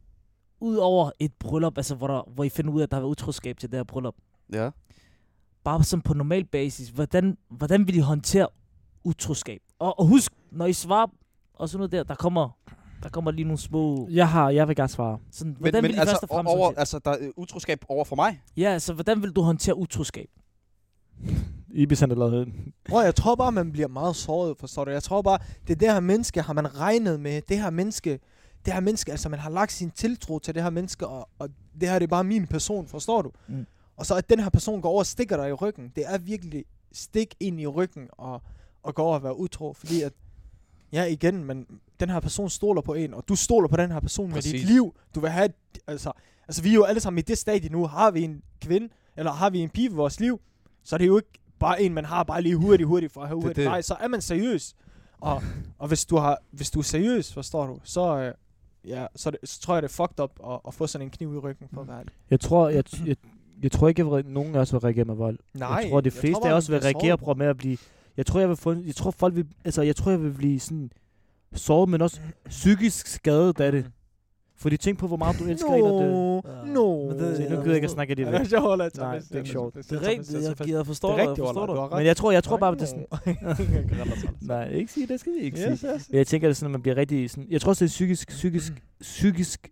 [0.60, 3.02] ud over et bryllup, altså hvor, der, hvor I finder ud af, at der har
[3.02, 4.16] været utroskab til det her bryllup,
[4.54, 4.70] Ja.
[5.64, 8.48] bare sådan på normal basis, hvordan, hvordan vil I håndtere
[9.04, 9.62] utroskab?
[9.80, 11.08] Og, og husk, når I svarer
[11.54, 12.58] og sådan noget der, der kommer,
[13.04, 14.08] der kommer lige nogle små...
[14.12, 15.20] Jeg har, jeg vil gerne svare.
[15.32, 17.86] Sådan, Men, hvordan men vil I altså, først og fremmest over, altså, der er utroskab
[17.90, 18.42] over for mig.
[18.58, 20.30] Ja, altså, hvordan vil du håndtere utroskab?
[21.74, 22.54] Ibis han er lavet
[22.90, 24.92] Bror, jeg tror bare, man bliver meget såret, forstår du?
[24.92, 27.42] Jeg tror bare, det er det her menneske, har man regnet med.
[27.50, 28.20] Det her menneske,
[28.66, 31.50] det her menneske, altså man har lagt sin tiltro til det her menneske, og, og
[31.82, 33.32] det her det er bare min person, forstår du?
[33.48, 33.66] Mm.
[33.98, 36.18] Og så at den her person går over og stikker dig i ryggen, det er
[36.18, 38.42] virkelig stik ind i ryggen og,
[38.84, 40.14] og går over og være utro, fordi at,
[40.94, 41.66] ja igen, men
[42.00, 44.52] den her person stoler på en, og du stoler på den her person med Præcis.
[44.52, 44.96] dit liv.
[45.16, 45.50] Du vil have,
[45.88, 46.12] altså,
[46.48, 49.32] altså vi er jo alle sammen i det stadie nu, har vi en kvinde, eller
[49.32, 50.42] har vi en pige i vores liv,
[50.84, 53.28] så er det jo ikke bare en, man har bare lige hurtigt, hurtigt for at
[53.28, 53.56] have er hurtigt.
[53.56, 53.66] det.
[53.66, 54.76] Nej, så er man seriøs.
[55.22, 55.44] Og,
[55.78, 58.34] og hvis, du har, hvis du er seriøs, forstår du, så, øh,
[58.88, 61.12] ja, så, det, så tror jeg, det er fucked up at, at få sådan en
[61.12, 62.14] kniv i ryggen, for at være ærlig.
[62.30, 63.16] Jeg tror, jeg, jeg,
[63.64, 65.40] jeg tror ikke, at nogen af os vil reagere med vold.
[65.54, 67.78] Nej, jeg tror, de fleste af os vil reagere på med at blive...
[68.18, 68.74] Jeg tror, jeg vil få...
[68.86, 69.46] Jeg tror, folk vil...
[69.66, 70.92] Altså, jeg tror, jeg vil blive sådan...
[71.56, 72.20] Såret, men også
[72.50, 73.86] psykisk skadet af det.
[74.58, 76.12] Fordi tænk på, hvor meget du elsker en, og det...
[76.12, 76.74] No, Ja.
[76.74, 77.10] no.
[77.10, 78.26] Men det- Se, nu gider jeg ikke at snakke af det.
[78.26, 78.90] Ja, det er sjovt, Ola.
[78.98, 79.76] Nej, det er ikke sjovt.
[79.76, 81.98] Det er rigtigt, jeg, jeg forstår Det er dig, rigtigt, jeg forstår dig.
[81.98, 84.38] Men jeg tror, jeg tror bare, at det er sådan...
[84.42, 85.72] Nej, ikke sige det, skal vi ikke sige.
[85.72, 86.10] Yes, yes.
[86.10, 87.48] Men jeg tænker, det er sådan, at man bliver rigtig sådan...
[87.50, 89.70] Jeg tror også, det er psykisk, psykisk, psykisk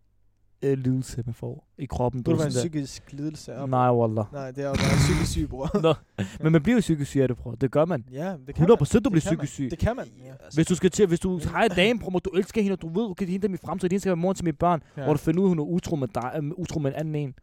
[0.61, 2.23] øh, lidelse, man får i kroppen.
[2.23, 3.55] Du er være en psykisk lidelse.
[3.57, 3.69] op.
[3.69, 4.25] Nej, wallah.
[4.33, 5.79] Nej, det er jo bare psykisk syg, bror.
[5.81, 5.93] Nå,
[6.43, 7.55] men man bliver jo psykisk syg af det, bror.
[7.55, 8.05] Det gør man.
[8.11, 8.77] Ja, det kan 100% man.
[8.77, 9.67] du Det bliver psykisk syg.
[9.71, 10.33] Det kan man, ja.
[10.53, 12.87] Hvis du skal til, hvis du har en dame, bror, du elsker hende, og du
[12.87, 14.15] ved, okay, det er hende, der er min fremtid, det er hende, der skal være
[14.15, 15.03] mor til mine børn, Ja.
[15.03, 17.15] hvor du finder ud, at hun er utro med, dig, øh, utro med en anden
[17.15, 17.33] en.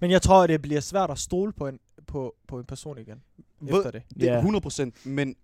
[0.00, 2.98] Men jeg tror, at det bliver svært at stole på en, på, på en person
[2.98, 3.22] igen.
[3.60, 4.02] Ved- Efter det.
[4.14, 4.38] Det er Ja.
[4.38, 5.34] 100 procent, men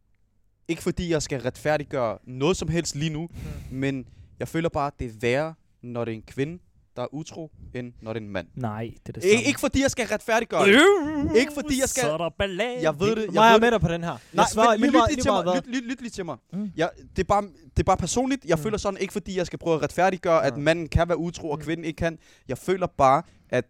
[0.68, 3.28] ikke fordi jeg skal retfærdiggøre noget som helst lige nu,
[3.70, 4.06] men
[4.38, 6.58] jeg føler bare, at det er værre, når det er en kvinde,
[6.96, 8.46] der er utro, end når det er en mand.
[8.54, 9.44] Nej, det er det Ik- samme.
[9.44, 11.36] ikke fordi jeg skal retfærdiggøre det.
[11.36, 12.00] Ikke fordi jeg skal...
[12.02, 12.82] Så er der ballade.
[12.82, 13.24] Jeg ved det.
[13.26, 14.10] Jeg Jeg er ved med dig på den her.
[14.10, 15.56] Nej, jeg svarer men, men lige lyt meget, lige lige til mig.
[15.56, 16.36] Lyt, lyt, lyt lige til mig.
[16.52, 16.70] Mm.
[16.76, 18.44] Jeg, det, er bare, det er bare personligt.
[18.44, 18.62] Jeg Mm.
[18.62, 20.58] føler sådan, ikke fordi jeg skal prøve at retfærdiggøre, at Ja.
[20.58, 21.64] manden kan være utro, og Mm.
[21.64, 22.18] kvinden ikke kan.
[22.48, 23.64] Jeg føler bare, at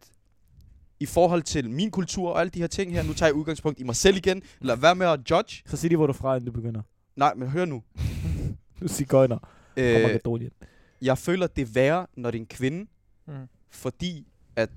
[1.00, 3.80] i forhold til min kultur og alle de her ting her, nu tager jeg udgangspunkt
[3.80, 4.42] i mig selv igen.
[4.60, 5.62] Lad være med at judge.
[5.66, 6.82] Så sig lige, hvor du er fra, inden du begynder.
[7.16, 7.82] Nej, men hør nu.
[8.82, 9.38] Du siger gøjner.
[9.76, 10.18] Øh,
[11.02, 12.86] jeg føler, det er værre, når det er en kvinde,
[13.32, 13.48] Mm.
[13.70, 14.70] fordi at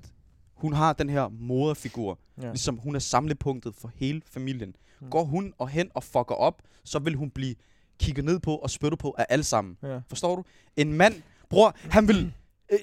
[0.54, 2.18] hun har den her moderfigur.
[2.42, 2.46] Ja.
[2.46, 4.76] Ligesom hun er samlepunktet for hele familien.
[5.00, 5.10] Mm.
[5.10, 7.54] Går hun og hen og fucker op, så vil hun blive
[7.98, 9.76] kigget ned på og spyttet på af alle sammen.
[9.82, 10.00] Ja.
[10.08, 10.44] Forstår du?
[10.76, 11.14] En mand,
[11.48, 12.32] bror, han vil...
[12.72, 12.78] Øh,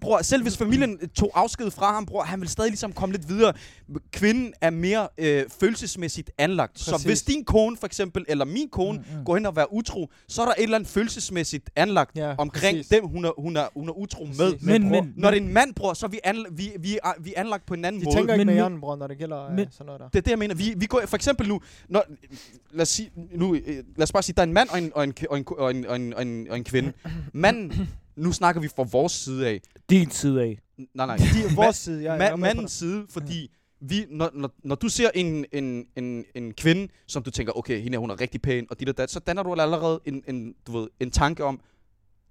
[0.00, 3.28] bror, selv hvis familien tog afsked fra ham, bror, han vil stadig ligesom komme lidt
[3.28, 3.52] videre.
[4.12, 6.72] Kvinden er mere øh, følelsesmæssigt anlagt.
[6.72, 6.84] Præcis.
[6.86, 7.06] Så Præcis.
[7.06, 9.24] hvis din kone, for eksempel, eller min kone, Mm, mm.
[9.24, 12.76] går hen og være utro, så er der et eller andet følelsesmæssigt anlagt Ja, omkring
[12.78, 12.88] præcis.
[12.88, 14.36] dem, hun er, hun er, hun er utro med.
[14.52, 14.62] Præcis.
[14.66, 16.98] Men, bror, men, Når det er en mand, bror, så er vi, anla- vi, vi,
[17.04, 18.16] er, vi er anlagt på en anden De måde.
[18.16, 20.08] tænker ikke Men med hjernen, bror, når det gælder øh, Men- sådan noget der.
[20.08, 20.54] Det er det, jeg mener.
[20.54, 22.04] Vi, vi går, for eksempel nu, når,
[22.72, 23.62] lad, os sige, nu øh,
[23.96, 25.70] lad os bare sige, der er en mand og en, og en, og en, og
[25.70, 26.92] en, og en, og en, og en kvinde.
[27.32, 29.60] Manden, nu snakker vi fra vores side af.
[29.90, 30.58] Din side af.
[30.94, 31.16] Nej, nej.
[31.50, 35.44] Er vores side, er Ma- mandens side, fordi vi, når, når, når du ser en,
[35.52, 38.80] en, en, en kvinde, som du tænker, okay, hende her, hun er rigtig pæn, og
[38.80, 41.60] dit og dat, så danner du allerede en, en, du ved, en tanke om,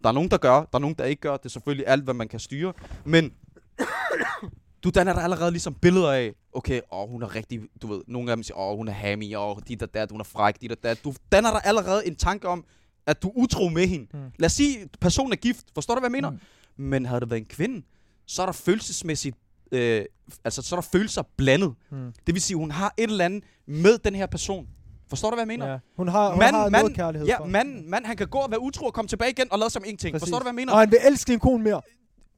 [0.04, 1.38] der er nogen, der gør, der er nogen, der ikke gør.
[1.38, 2.74] Det er selvfølgelig alt, hvad man kan styre.
[3.06, 3.34] Men
[4.84, 8.32] du danner dig allerede ligesom billeder af, okay, åh, hun er rigtig, du ved, nogle
[8.32, 10.72] af dem siger, åh, hun er hammy, åh, dit og dat, hun er fræk, dit
[10.72, 11.04] og dat.
[11.04, 12.65] Du danner dig allerede en tanke om,
[13.10, 14.08] at du er utro med hende.
[14.13, 14.19] Mm.
[14.39, 15.65] Lad os sige, at personen er gift.
[15.74, 16.30] Forstår du, hvad jeg mener?
[16.30, 16.84] Mm.
[16.86, 17.86] Men havde det været en kvinde,
[18.28, 19.38] så er der følelsesmæssigt...
[19.72, 20.06] Øh,
[20.43, 21.74] altså, så er der følelser blandet.
[21.91, 22.13] Mm.
[22.28, 24.67] Det vil sige, hun har et eller andet med den her person.
[25.10, 25.72] Forstår du, hvad jeg mener?
[25.72, 25.78] Ja.
[25.98, 27.45] Hun har, hun Mand, har mand, noget kærlighed Ja, for.
[27.45, 29.84] mand, mand, han kan gå og være utro og komme tilbage igen og lade som
[29.86, 30.13] ingenting.
[30.13, 30.24] Præcis.
[30.26, 30.74] Forstår du, hvad jeg mener?
[30.74, 31.82] Og han vil elske din kone mere.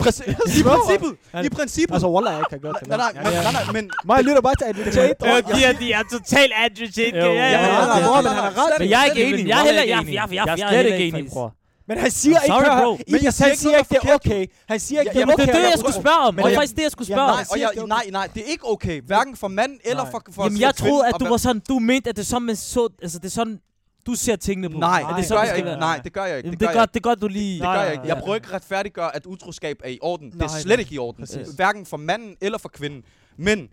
[0.04, 0.60] Præcis.
[0.60, 1.12] I princippet.
[1.46, 1.94] I princippet.
[1.96, 2.88] Altså, Wallah, jeg kan godt det.
[2.88, 3.90] nej, nej, men, nej, nej, men...
[4.06, 5.16] Mig lytter bare til Andrew Tate.
[5.26, 7.18] Ja, de er, de er totalt Andrew Tate.
[7.18, 7.26] Jo.
[7.26, 8.50] Ja, Ja, ja, men han har ja.
[8.50, 9.40] ret, men jeg er ikke enig.
[9.40, 10.14] ikke Jeg er heller er ikke jeg, enig.
[10.36, 11.54] jeg, er slet ikke enig, bror.
[11.88, 12.96] Men han siger I'm ikke, sorry, hør, bro.
[12.96, 14.46] her, Men jeg siger ikke siger ikke, det er okay.
[14.70, 15.54] Han siger ikke, Ja, det er Jamen, det okay.
[15.60, 16.36] er det, jeg skulle spørge om.
[16.36, 17.88] Det er jeg- faktisk det, jeg skulle spørge om.
[17.88, 19.02] Nej, nej, nej, det er ikke okay.
[19.06, 22.10] Hverken for mand eller for, for Jamen, jeg troede, at du var sådan, du mente,
[22.10, 23.58] at det er sådan, man så, altså det er sådan,
[24.06, 24.78] du ser tingene på.
[24.78, 25.70] Nej, det, gør jeg ikke.
[25.70, 26.48] Nej, det gør jeg ikke.
[26.48, 27.54] Jamen, Det det gør det godt, du lige...
[27.54, 28.02] Det gør Nej, jeg ikke.
[28.02, 28.24] nej, Jeg nej.
[28.24, 30.28] prøver ikke at retfærdiggøre, at utroskab er i orden.
[30.32, 30.80] Det er Nej, slet nej.
[30.80, 31.26] ikke i orden.
[31.26, 31.48] Præcis.
[31.56, 33.04] Hverken for manden eller for kvinden.
[33.38, 33.70] Men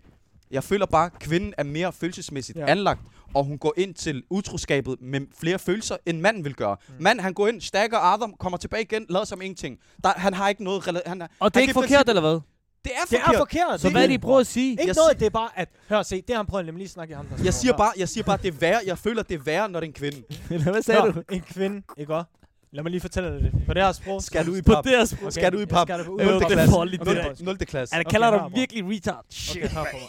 [0.51, 2.65] jeg føler bare, at kvinden er mere følelsesmæssigt Ja.
[2.65, 2.99] anlagt,
[3.33, 6.77] og hun går ind til utroskabet med flere følelser, end manden vil gøre.
[6.87, 6.93] Mm.
[7.03, 9.77] Manden, han går ind, stakker Adam, kommer tilbage igen, lader som ingenting.
[10.03, 11.01] Der, han har ikke noget...
[11.05, 12.39] Han, Og det er ikke forkert, eller hvad?
[12.83, 13.35] Det er Det forkert.
[13.35, 13.81] er forkert.
[13.81, 14.71] Så Det hvad er det, det, I prøver at sige?
[14.71, 15.69] Ikke Jeg noget, det er bare at...
[15.89, 17.25] Hør, se, det har han prøvet nemlig lige at snakke i ham.
[17.25, 17.77] der Jeg siger her.
[17.77, 18.79] bare, jeg siger bare, det er værre.
[18.85, 20.23] Jeg føler, det er værre, når det er en kvinde.
[20.71, 21.23] Hvad sagde Hør, du?
[21.31, 22.29] en kvinde, ikke også?
[22.71, 23.51] Lad mig lige fortælle dig det.
[23.67, 24.23] På det her sprog.
[24.23, 24.83] Skal du i På pap?
[24.83, 25.21] det her sprog.
[25.23, 25.87] Okay, Skal du i jeg pap?
[25.87, 26.71] skal det på til det er klasse.
[26.75, 27.33] farligt, det der.
[27.33, 27.95] til- Nul til klasse.
[27.95, 29.25] Han Okay, kalder her, dig virkelig retard.
[29.51, 30.01] Okay, hør på mig.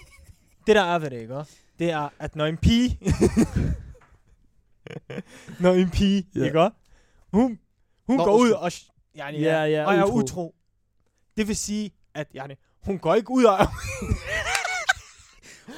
[0.67, 1.53] Det der er ved det, ikke også?
[1.79, 2.99] Det er, at når en pige...
[5.61, 6.45] når en pige, Ja.
[6.45, 6.77] ikke også?
[7.33, 7.59] Hun,
[8.07, 8.73] hun Nå, går ud og,
[9.19, 10.55] yani, Ja, ja, og er utro.
[11.37, 13.59] Det vil sige, at yani, hun går ikke ud og...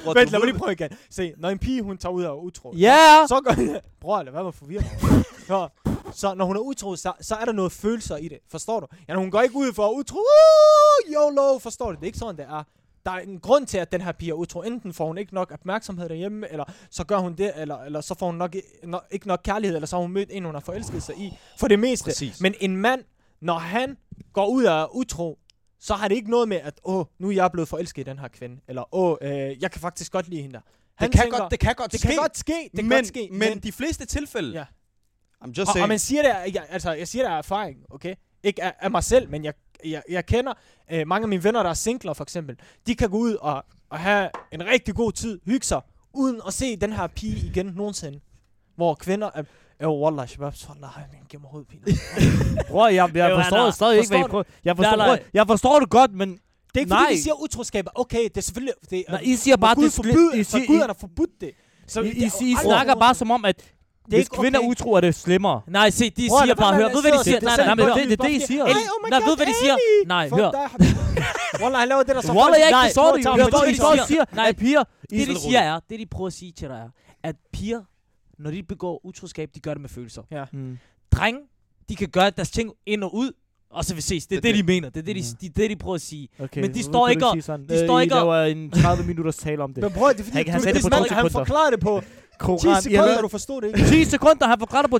[0.03, 0.89] Bror, Vent, lad mig lige prøve igen.
[1.09, 2.73] Se, når en pige, hun tager ud og er utro.
[2.77, 3.25] Ja!
[3.27, 3.55] Så går
[4.01, 5.69] Bror, lad være med at forvirre mig.
[6.13, 8.37] Så når hun er utro, så, så er der noget følelser i det.
[8.51, 8.87] Forstår du?
[9.07, 10.17] Ja, hun går ikke ud for at utro.
[10.17, 11.95] Uh, YOLO, forstår du?
[11.95, 12.63] Det er ikke sådan, det er.
[13.05, 14.61] Der er en grund til, at den her pige er utro.
[14.61, 18.15] Enten får hun ikke nok opmærksomhed derhjemme, eller så gør hun det, eller, eller så
[18.19, 20.61] får hun nok, no, ikke nok kærlighed, eller så har hun mødt en, hun har
[20.61, 21.33] forelsket sig i.
[21.59, 22.05] For det meste.
[22.05, 22.41] Præcis.
[22.41, 23.03] Men en mand,
[23.41, 23.97] når han
[24.33, 25.39] går ud og er utro,
[25.83, 28.19] så har det ikke noget med, at åh, nu er jeg blevet forelsket i den
[28.19, 28.61] her kvinde.
[28.67, 30.61] Eller åh, øh, jeg kan faktisk godt lide hende der.
[30.95, 32.07] Han Det kan, tænker, godt, det kan godt det ske.
[32.07, 32.53] kan godt ske.
[32.71, 33.29] Det kan men, godt ske.
[33.31, 34.51] men, de fleste tilfælde...
[34.59, 34.65] Ja.
[35.43, 35.83] I'm just og, saying.
[35.83, 38.15] og man siger det, jeg, altså jeg siger det af erfaring, okay?
[38.43, 39.53] Ikke af, af mig selv, men jeg,
[39.85, 40.53] jeg, jeg kender
[40.91, 42.59] øh, mange af mine venner, der er singler for eksempel.
[42.87, 45.81] De kan gå ud og, og have en rigtig god tid, hygge sig,
[46.13, 48.19] uden at se den her pige igen nogensinde.
[48.75, 49.43] Hvor kvinder er,
[49.83, 51.81] jo, wallah, shabab, wallah, min gemmer hovedpine.
[52.69, 54.43] Bror, jeg, jeg Jo, forstår han er- det stadig ikke, hvad I prøver.
[54.65, 55.17] Jeg forstår, Nej, nej.
[55.17, 56.39] bror, jeg forstår det godt, men Det
[56.75, 56.99] er ikke Nej.
[57.03, 57.85] fordi, de siger utroskab.
[57.85, 58.73] er Okay, det er selvfølgelig...
[58.89, 60.97] Det, Nej, I siger bare, Gud det er forbyde, slet- I siger- Gud han har
[60.99, 61.51] forbudt det.
[61.87, 63.71] Så I, I, er I, I snakker bare som om, at Det er
[64.07, 64.71] hvis ikke kvinder er okay.
[64.71, 65.61] utro, er det slemmere.
[65.67, 67.39] Nej, se, de Bror, siger bare, hør, ved hvad de siger?
[67.41, 67.93] Nej, nej, hør.
[67.93, 68.63] det- er det, I siger.
[69.09, 69.75] Nej, ved hvad de siger?
[70.05, 70.51] Nej, hør.
[71.61, 73.25] Wallah, han laver det der så Wallah, jeg ikke Nej, forstår det.
[73.25, 74.83] Jeg står de og siger, at piger...
[75.09, 76.89] Det, de siger er, det de prøver at sige til dig er,
[77.29, 77.81] at piger,
[78.43, 80.47] når de begår utroskab, de gør det med følelser.
[80.53, 80.77] Mm.
[81.11, 81.39] Drenge,
[81.89, 83.31] de kan gøre deres ting ind og ud,
[83.69, 84.27] og så vil ses.
[84.27, 84.89] Det er Det er det, de mener.
[84.89, 86.29] Det er det, de, de, det, de prøver at sige.
[86.39, 89.63] Okay, Men de står ikke og- de står Øh, ikke og- en 30 minutters tale
[89.63, 89.83] om det.
[89.83, 92.01] Men bror, det er fordi, Han- han du, sagde det det han forklarer det på
[92.01, 92.07] 10
[92.39, 93.89] Koran, I sekunder, har du forstod det ikke.
[93.89, 94.99] 10 sekunder, han forklarer på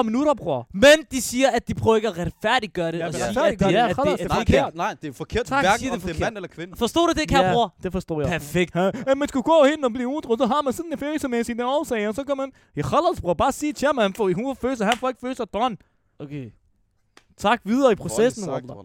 [0.00, 0.68] 30-40 minutter, bror.
[0.74, 2.98] Men de siger, at de prøver ikke at retfærdiggøre det.
[2.98, 3.66] Ja, og men sige, at det.
[3.66, 4.74] at Ja, det, at det er det Nej, er det er, forkert.
[4.74, 5.46] nej, det er forkert.
[5.46, 6.26] Tak, hverken siger det om det er forkert.
[6.26, 6.76] mand eller kvinde.
[6.76, 7.74] Forstod du det, kære bror?
[7.82, 8.28] det forstår jeg.
[8.30, 8.74] Perfekt.
[8.74, 12.08] Ja, man skulle gå hen og blive utro, så har man sådan en følelsesmæssig årsag,
[12.08, 12.52] og så kan man...
[12.76, 15.08] Ja, khalas, bror, bare sige til ham, at han får, hun får følelser, han får
[15.08, 15.76] ikke følelser, don.
[16.18, 16.50] Okay.
[17.38, 18.50] Tak videre i processen.
[18.50, 18.76] Wallah.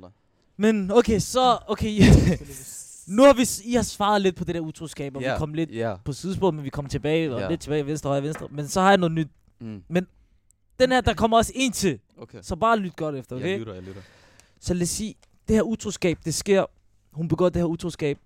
[0.58, 1.58] Men okay, så...
[1.68, 2.02] Okay,
[3.10, 5.54] nu har vi, I har svaret lidt på det der utroskab, og Ja, vi kom
[5.54, 5.96] lidt Ja.
[6.06, 7.50] på sidespor, men vi kom tilbage, og Ja.
[7.50, 8.48] lidt tilbage, venstre, højre, venstre.
[8.52, 9.28] Men så har jeg noget nyt.
[9.62, 9.84] Mm.
[10.80, 12.00] Den her, der kommer også en til.
[12.18, 12.40] Okay.
[12.42, 13.60] Så bare lyt godt efter, Jeg okay?
[13.60, 14.02] lytter, jeg lytter.
[14.60, 15.16] Så lad os sige,
[15.48, 16.66] det her utroskab, det sker...
[17.12, 18.18] Hun begår det her utroskab,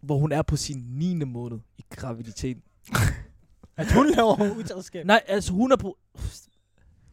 [0.00, 1.14] hvor hun er på sin 9.
[1.24, 2.62] måned i graviditeten.
[3.76, 5.06] At hun laver utroskab.
[5.06, 5.98] Nej, altså hun er på...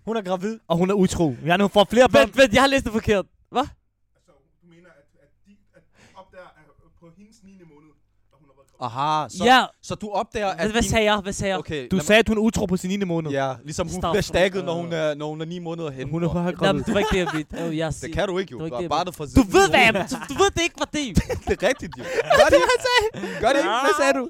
[0.06, 0.60] Hun er gravid.
[0.68, 1.36] Og hun er utro.
[1.46, 2.28] Jeg nu får flere børn.
[2.28, 3.26] Vent, vent, jeg har læst det forkert.
[3.50, 3.62] Hvad?
[3.62, 4.32] Altså,
[4.64, 7.52] du mener, at, at, de, at de opdager at på hendes 9.
[7.74, 7.92] måned,
[8.32, 8.96] at hun har været gravid?
[8.98, 11.18] Aha, så, Ja, så du opdager, hvad, at hvad din- sagde jeg?
[11.28, 11.60] Hvad sagde jeg?
[11.60, 13.06] Okay, Du lad sagde, at hun er utro på sin 9.
[13.06, 13.30] måned.
[13.32, 14.14] mig- Ja, ligesom hun Stop.
[14.14, 16.12] bliver stakket, når hun er, når hun er 9 måneder henne.
[16.12, 16.74] Hun er bare Nej, gravid.
[16.74, 17.68] men det var ikke det, jeg mente.
[17.68, 18.58] Oh, jeg Det kan du ikke, jo.
[18.58, 20.08] Det var Du ikke har det, bare det fra Du ved, hvad jeg...
[20.12, 21.08] Du, du ved det ikke, var det.
[21.48, 22.04] Det er rigtigt, jo.
[22.40, 23.40] Gør det ikke?
[23.42, 23.70] Gør det ikke?
[23.88, 24.26] Hvad sagde du?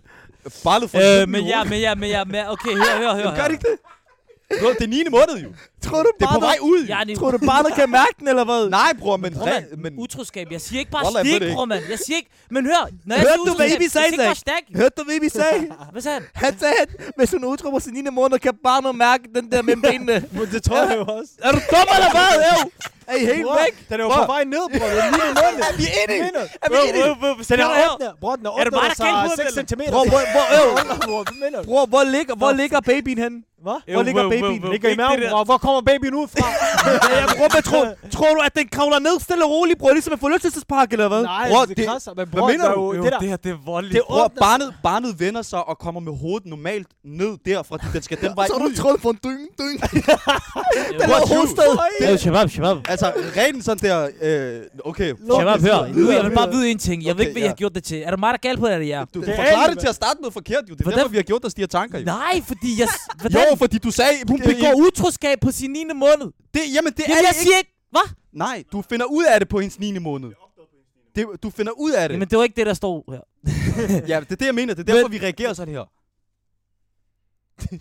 [0.63, 3.36] Bare fra Øh, men ja, men ja, men ja, men okay, hør, hør, hør.
[3.36, 3.78] Gør det ikke det?
[4.62, 5.04] Bro, det er 9.
[5.12, 5.50] måned, jo.
[5.82, 6.86] Tror du Det er på vej ud.
[6.88, 8.70] Jeg er Tror du bare, der kan mærke den, eller hvad?
[8.70, 9.34] Nej, bror, men...
[9.34, 10.48] Bror, mand, men utroskab.
[10.52, 11.56] Jeg siger ikke bare Wallah, jeg stik, det ikke.
[11.56, 11.84] bror, mand.
[11.90, 12.30] Jeg siger ikke...
[12.52, 14.64] Men hør, når jeg Hørte siger du, hvad Ibi jeg sagde, siger bare stak.
[14.76, 15.62] Hørte du, hvad vi sagde?
[15.94, 16.28] Hvad sagde han?
[16.34, 18.02] Han sagde, at hvis hun er utro på sin 9.
[18.12, 20.16] måned, kan barnet mærke den der mellem benene.
[20.54, 21.32] Det tror jeg jo også.
[21.48, 22.32] er du dum eller hvad?
[22.52, 22.72] Øv!
[23.08, 23.90] Er I helt Bror, væk?
[23.90, 24.88] Den er jo på vej ned, bror.
[24.88, 25.62] Det er lige måned.
[25.70, 26.24] er vi enige?
[26.64, 27.04] Er vi enige?
[27.50, 28.12] Den er åbnet.
[28.22, 29.82] Bror, den er Er det mig, der kan sig på 6 den, cm.
[31.66, 31.86] Bror,
[32.36, 33.44] hvor ligger babyen henne?
[33.63, 33.74] Hvad?
[33.88, 34.63] Jo, Hvor ligger wow, babyen?
[34.63, 34.72] wow.
[34.72, 35.43] Ligger i maven, det bror.
[35.43, 36.48] Hvor kommer babyen ud fra?
[37.10, 39.91] Ja, jeg tror, jeg tror, tror du, at den kravler ned stille og roligt, bror?
[39.91, 41.24] Ligesom en forlystelsespark, eller hvad?
[41.24, 42.12] Nej, Bror, det det- krasser.
[42.15, 42.93] Men Hvad bror, mener der er du?
[42.93, 43.28] jo det der.
[43.28, 43.93] her, det er voldeligt.
[43.93, 48.02] Det Bror, barnet, barnet vender sig og kommer med hovedet normalt ned der, fordi den
[48.02, 49.82] skal den vej Så du trukket på en dyng, dyng.
[51.02, 51.78] Den er hovedstad.
[52.02, 52.78] Hey, shabab, shabab.
[52.89, 55.13] Altså, rent sådan der, øh, okay.
[55.36, 55.88] Shabab, hør.
[55.93, 57.06] Nu, jeg vil bare vide en ting.
[57.06, 58.02] Jeg ved ikke, hvad jeg har gjort det til.
[58.06, 59.06] Er det mig, der er galt på det, eller jer?
[59.06, 60.76] Du, Det er forklarer det til at starte med forkert, jo.
[60.76, 62.06] Det er derfor, vi har gjort os de her tanker, jo.
[62.06, 62.88] Nej, fordi jeg...
[63.52, 64.12] Jo, fordi du sagde...
[64.30, 65.84] Hun begår utroskab på sin 9.
[65.96, 66.32] måned.
[66.54, 67.76] Det, jamen, det Jamen, er jeg det siger ikke...
[67.92, 68.02] Hvad?
[68.10, 68.16] ikke.
[68.34, 69.98] Nej, du finder ud af det på hendes 9.
[70.00, 70.30] måned.
[71.16, 72.14] Det, du finder ud af det.
[72.16, 73.22] Jamen, det var ikke det, der stod her.
[74.08, 74.74] Ja, det er det, jeg mener.
[74.74, 75.86] Det er derfor, vi reagerer sådan her.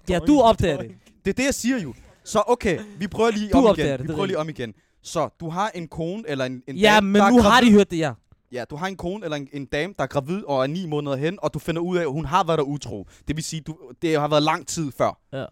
[0.09, 0.91] Ja, du opdager det.
[1.25, 1.95] Det er det, jeg siger jo.
[2.25, 3.87] Så okay, vi prøver lige Du om igen.
[3.87, 4.75] det, Vi er prøver lige om igen.
[5.03, 7.71] Så du har en kone eller en, en Ja, dame, men der nu har de
[7.73, 8.13] hørt det, ja.
[8.53, 10.87] Ja, du har en kone eller en, en dame, der er gravid og er ni
[10.87, 13.07] måneder hen, og du finder ud af, at hun har været der utro.
[13.29, 15.19] Det vil sige, du, det har været lang tid før.
[15.33, 15.45] Ja.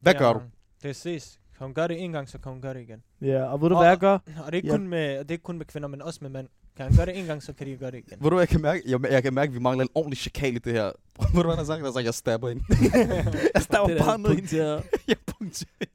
[0.00, 0.40] Hvad gør du?
[0.82, 1.40] Det ses.
[1.58, 3.02] Kan hun gøre det en gang, så kan hun gøre det igen.
[3.22, 4.12] Ja, og ved du, Og- hvad jeg gør?
[4.14, 4.74] Og det er ikke, Ja.
[4.76, 6.48] kun med, det er ikke kun med kvinder, men også med mænd.
[6.76, 8.18] Kan han gøre det en gang, så kan de gøre det igen.
[8.22, 8.82] Ved du, jeg kan mærke?
[8.86, 10.84] Jeg, jeg kan mærke, at vi mangler en ordentlig chakal i det her.
[11.34, 11.78] Ved du, hvad der har sagt?
[11.80, 12.60] Der har sagt, jeg stabber ind.
[13.54, 14.82] jeg stabber bare ned punkterer.
[15.08, 15.86] jeg punkterer.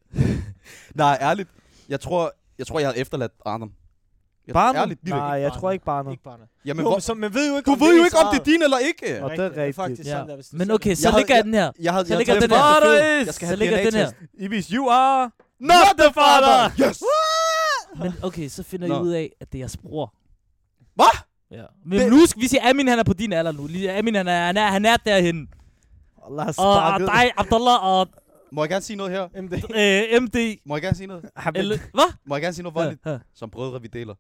[0.95, 1.49] Nej, ærligt.
[1.89, 3.71] Jeg tror, jeg tror, jeg havde efterladt Adam.
[4.47, 4.79] Jeg, Barnet?
[4.81, 6.11] Ærligt, lige Nej, jeg tror ikke barnet.
[6.11, 6.47] Ikke barnet.
[6.65, 8.39] Jamen, Jo, hvor, men så, man ved jo ikke, du ved jo ikke, om det
[8.39, 9.23] er din eller ikke.
[9.23, 9.75] Og det er Det er rigtigt.
[9.75, 10.11] faktisk Ja.
[10.11, 11.71] sådan, der, hvis det Men okay, så Jeg ligger jeg den her.
[11.81, 12.85] Jeg havde, Så jeg ligger den her.
[13.25, 14.11] Jeg skal Så have ligger den her.
[14.33, 16.87] Ibis, you are not the father!
[16.89, 17.03] Yes!
[17.99, 18.87] Men okay, så finder.
[18.87, 20.13] I ud af, at det er jeres bror.
[20.95, 21.17] Hvad?
[21.51, 21.63] Ja.
[21.85, 23.67] Men Det- nu skal vi sige, Amin han er på din alder nu.
[23.97, 25.47] Amin han er, han er, han er derhen.
[26.27, 27.07] Allah har Og, og sparket.
[27.07, 28.07] dig, Abdullah og
[28.51, 29.41] Må jeg gerne sige noget her?
[29.41, 29.53] MD.
[29.53, 30.57] øh, MD.
[30.65, 31.25] Må jeg gerne sige noget?
[31.93, 32.13] Hvad?
[32.25, 33.05] Må jeg gerne sige noget voldeligt?
[33.05, 33.17] Ja, ja.
[33.35, 34.15] Som brødre, vi deler.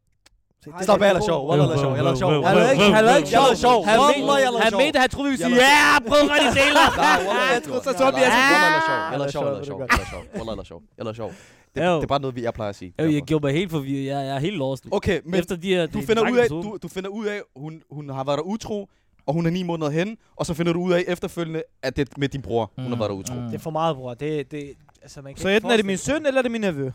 [0.61, 1.27] Stop, det er jeg er god.
[1.29, 1.41] sjov.
[1.49, 1.93] Wallah, jeg er sjov.
[1.97, 2.31] Jeg er sjov.
[2.47, 3.79] Han er ikke, han er ikke Jeg er sjov.
[3.89, 4.81] Han, Wallah, mente, jeg er han sjov.
[4.81, 6.85] mente, han troede, vi ville Jeg sige, er ja, prøv at de deler.
[7.05, 7.79] Nej, wallah, jeg er sjov.
[7.87, 9.45] så tror vi, jeg Wallah, skal- jeg er sjov.
[9.45, 9.61] Jeg er sjov.
[9.61, 9.79] Jeg er sjov.
[9.79, 10.23] Jeg er sjov.
[10.37, 10.81] Wallah, jeg er sjov.
[10.97, 11.31] Jeg er sjov.
[11.75, 12.89] Det, det er bare noget, vi- jeg plejer at sige.
[12.99, 14.05] Jeg gjorde mig helt forvirret.
[14.05, 14.83] Jeg, jeg er helt lost.
[14.91, 15.85] Okay, men Efter de her...
[15.85, 18.43] du de finder ud af, du, du finder ud af, hun, hun har været der
[18.43, 18.89] utro,
[19.27, 22.01] og hun er ni måneder hen, og så finder du ud af efterfølgende, at det
[22.09, 23.33] er med din bror, hun har været der utro.
[23.35, 23.41] Mm.
[23.45, 24.13] Det er for meget, bror.
[24.13, 26.61] Det, det, altså, man kan Så enten er det min søn, eller er det min
[26.61, 26.89] nevø?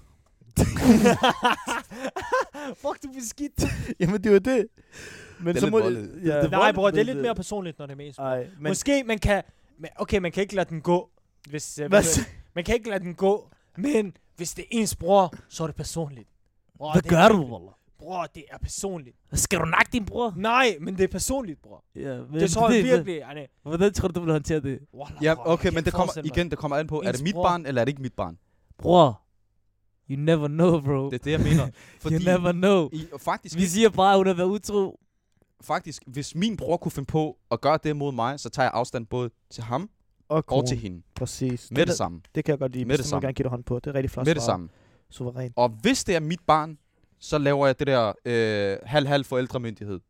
[2.82, 3.64] Fuck, du er beskidt.
[4.00, 4.66] Jamen, det er jo det.
[5.40, 5.78] Men Det er så må.
[5.78, 8.24] Ja, Nej, voldeligt, bror, det er lidt mere personligt, når det er bror.
[8.24, 8.70] Ej, men...
[8.70, 9.42] Måske man kan...
[9.96, 11.08] Okay, man kan ikke lade den gå.
[11.50, 11.90] Hvis, uh,
[12.54, 13.50] man kan ikke lade den gå.
[13.76, 16.28] Men hvis det er ens bror, så er det personligt.
[16.78, 17.72] Bror, Hvad det gør er, du, Wallah?
[17.98, 19.16] Bror, det er personligt.
[19.32, 20.32] Skal du nakke din bror?
[20.36, 21.84] Nej, men det er personligt, bror.
[21.96, 23.20] Ja, men Det tror jeg virkelig.
[23.20, 23.46] Nej.
[23.62, 24.78] Hvordan tror du, du vil håndtere det?
[24.94, 27.42] Wallah, Ja, okay, men det kommer igen, det kommer an på, er det mit bror.
[27.42, 28.38] barn, eller er det ikke mit barn?
[28.78, 29.20] Bror,
[30.10, 31.10] you never know, bro.
[31.10, 31.68] Det er det, jeg mener.
[32.02, 32.88] Fordi you never know.
[32.92, 35.00] i, faktisk, Vi siger bare, at hun har været utro.
[35.60, 38.72] faktisk, hvis min bror kunne finde på at gøre det mod mig, så tager jeg
[38.74, 39.90] afstand både til ham
[40.28, 41.02] Og og til hende.
[41.14, 41.70] Præcis.
[41.70, 42.20] Med det det, samme.
[42.34, 42.84] det kan jeg godt lide.
[42.84, 43.26] Med det samme.
[43.26, 43.78] gerne give dig hånd på.
[43.78, 44.68] Det er rigtig flot Med det samme.
[45.10, 45.52] Suveræn.
[45.56, 46.78] Og hvis det er mit barn,
[47.20, 50.00] så laver jeg det der øh, halv-halv forældremyndighed.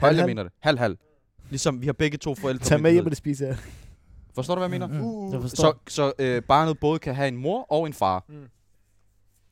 [0.00, 0.52] Alle, jeg mener det.
[0.60, 0.96] Halv-halv.
[1.50, 3.56] Ligesom vi har begge to Tag med hjem, og det spiser jeg.
[4.34, 5.00] Forstår du, hvad jeg mener?
[5.00, 5.80] Mm, Uh, jeg forstår.
[5.88, 8.24] Så, så øh, barnet både kan have en mor og en far.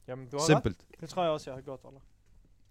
[0.08, 0.46] Jamen, du har ret.
[0.46, 0.76] Simpelt.
[1.00, 2.02] Det tror jeg også, jeg har gjort, Wallah.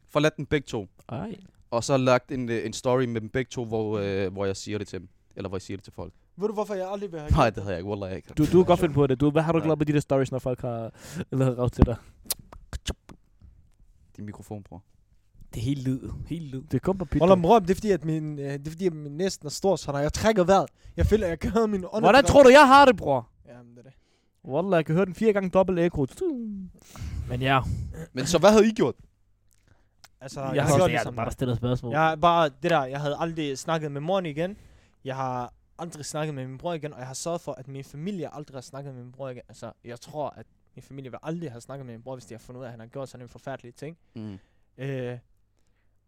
[0.09, 0.87] Forlad dem begge to.
[1.09, 1.35] Ej.
[1.71, 4.57] Og så lagt en, øh, en story med dem begge to, hvor, øh, hvor jeg
[4.57, 5.09] siger det til dem.
[5.35, 6.13] Eller hvor jeg siger det til folk.
[6.37, 7.89] Ved du, hvorfor jeg aldrig vil have Nej, gjort det havde jeg ikke.
[7.89, 8.33] Wallah, jeg ikke.
[8.37, 9.19] Du, du kan godt finde på det.
[9.19, 9.63] Du, hvad har du Ja.
[9.65, 10.91] glad med de der stories, når folk har
[11.31, 11.95] lavet rav til dig?
[14.17, 14.83] Din mikrofon, bror.
[15.53, 16.09] Det er helt lyd.
[16.27, 16.61] Helt lyd.
[16.71, 17.21] Det kom på pyt.
[17.21, 19.49] Wallah, bror, det er fordi, at min, øh, det er fordi, at min næsten er
[19.49, 22.03] stor, så når jeg trækker vejret, jeg føler, at jeg kan høre min ånd.
[22.03, 23.29] Hvordan tror du, jeg har det, bror?
[23.47, 23.93] Jamen, det er det.
[24.45, 26.05] Wallah, jeg kan høre den fire gange dobbelt ekko.
[27.31, 27.59] Men ja,
[28.13, 28.95] Men så hvad havde I gjort?
[30.21, 31.91] Altså, Jeg jeg, har gjort jeg det er som bare der stiller spørgsmål.
[31.91, 34.57] Jeg har bare, det der, jeg havde aldrig snakket med moren igen.
[35.03, 37.83] Jeg har aldrig snakket med min bror igen, og jeg har sørget for, at min
[37.83, 39.41] familie aldrig har snakket med min bror igen.
[39.49, 42.33] Altså, jeg tror, at min familie vil aldrig have snakket med min bror, hvis de
[42.33, 43.97] har fundet ud af, at han har gjort sådan en forfærdelig ting.
[44.15, 44.39] Mm.
[44.77, 45.17] Øh,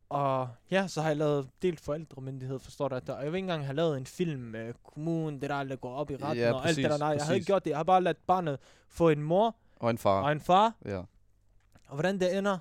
[0.09, 2.95] og ja, så har jeg lavet delt forældremyndighed, forstår du?
[2.95, 5.63] at Der, og jeg vil ikke engang have lavet en film med kommunen, det der,
[5.63, 6.89] der går op i retten Ja, og alt det der.
[6.89, 7.35] præcis, Nej, jeg har præcis.
[7.35, 7.69] ikke gjort det.
[7.69, 8.59] Jeg har bare ladet barnet
[8.89, 10.21] få en mor Og en far.
[10.23, 10.73] og en far.
[10.85, 11.01] Ja,
[11.87, 12.57] Og hvordan det ender,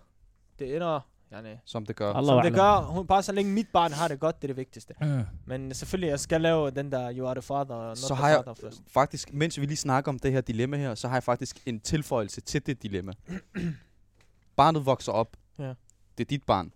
[0.58, 1.58] det ender, ja, nej.
[1.64, 2.12] som det gør.
[2.12, 4.48] Allah Som det gør, hun, bare så længe mit barn har det godt, det er
[4.48, 4.94] det vigtigste.
[5.00, 5.22] Mm.
[5.46, 8.28] Men selvfølgelig, jeg skal lave den der You are the father, not Så the har
[8.28, 8.82] jeg father first.
[8.86, 11.80] faktisk, mens vi lige snakker om det her dilemma her, så har jeg faktisk en
[11.80, 13.12] tilføjelse til det dilemma.
[14.56, 15.36] Barnet vokser op.
[15.58, 15.74] Ja.
[16.18, 16.72] Det er dit barn.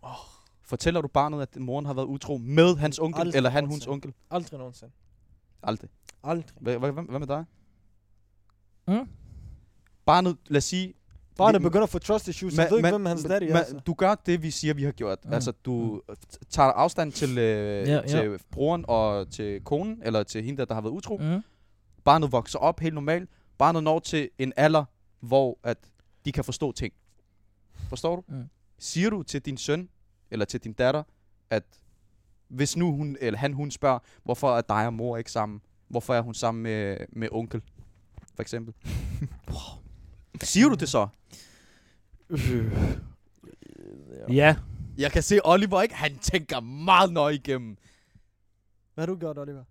[0.63, 3.87] Fortæller du barnet, at moren har været utro med hans onkel, Aldrig eller han hans
[3.87, 4.15] onkel?
[4.31, 4.93] Aldrig nogensinde.
[5.63, 5.91] Aldrig.
[6.23, 6.57] Aldrig.
[6.61, 7.45] Hvad, hvad, hvad, hvad med dig?
[8.89, 9.09] Mm?
[10.07, 10.95] Barnet, lad os sige...
[11.37, 13.65] Barnet begynder at få trust issues, så Ma- jeg ved ikke, hvem hans daddy er.
[13.65, 13.81] Så.
[13.87, 15.19] Du gør det, vi siger, vi har gjort.
[15.25, 15.33] Mm.
[15.33, 16.03] Altså, du
[16.51, 18.37] tager afstand til, øh, Ja, til ja.
[18.51, 21.17] broren og til konen, eller til hende, der, der har været utro.
[21.17, 21.43] Mm.
[22.05, 23.31] Barnet vokser op helt normalt.
[23.59, 24.85] Barnet når til en alder,
[25.21, 25.79] hvor at
[26.25, 26.93] de kan forstå ting.
[27.89, 28.23] Forstår du?
[28.29, 28.45] Mm.
[28.79, 29.89] Siger du til din søn,
[30.31, 31.03] eller til din datter,
[31.51, 31.65] at
[32.49, 35.61] hvis nu hun, eller han, hun spørger, hvorfor er dig og mor ikke sammen?
[35.89, 37.63] Hvorfor er hun sammen med, med onkel?
[38.35, 38.75] For eksempel.
[40.43, 41.09] Siger du det så?
[44.29, 44.57] Ja.
[44.99, 47.77] Jeg kan se Oliver ikke, han tænker meget nøje igennem.
[48.95, 49.65] Hvad har du gjort, Oliver?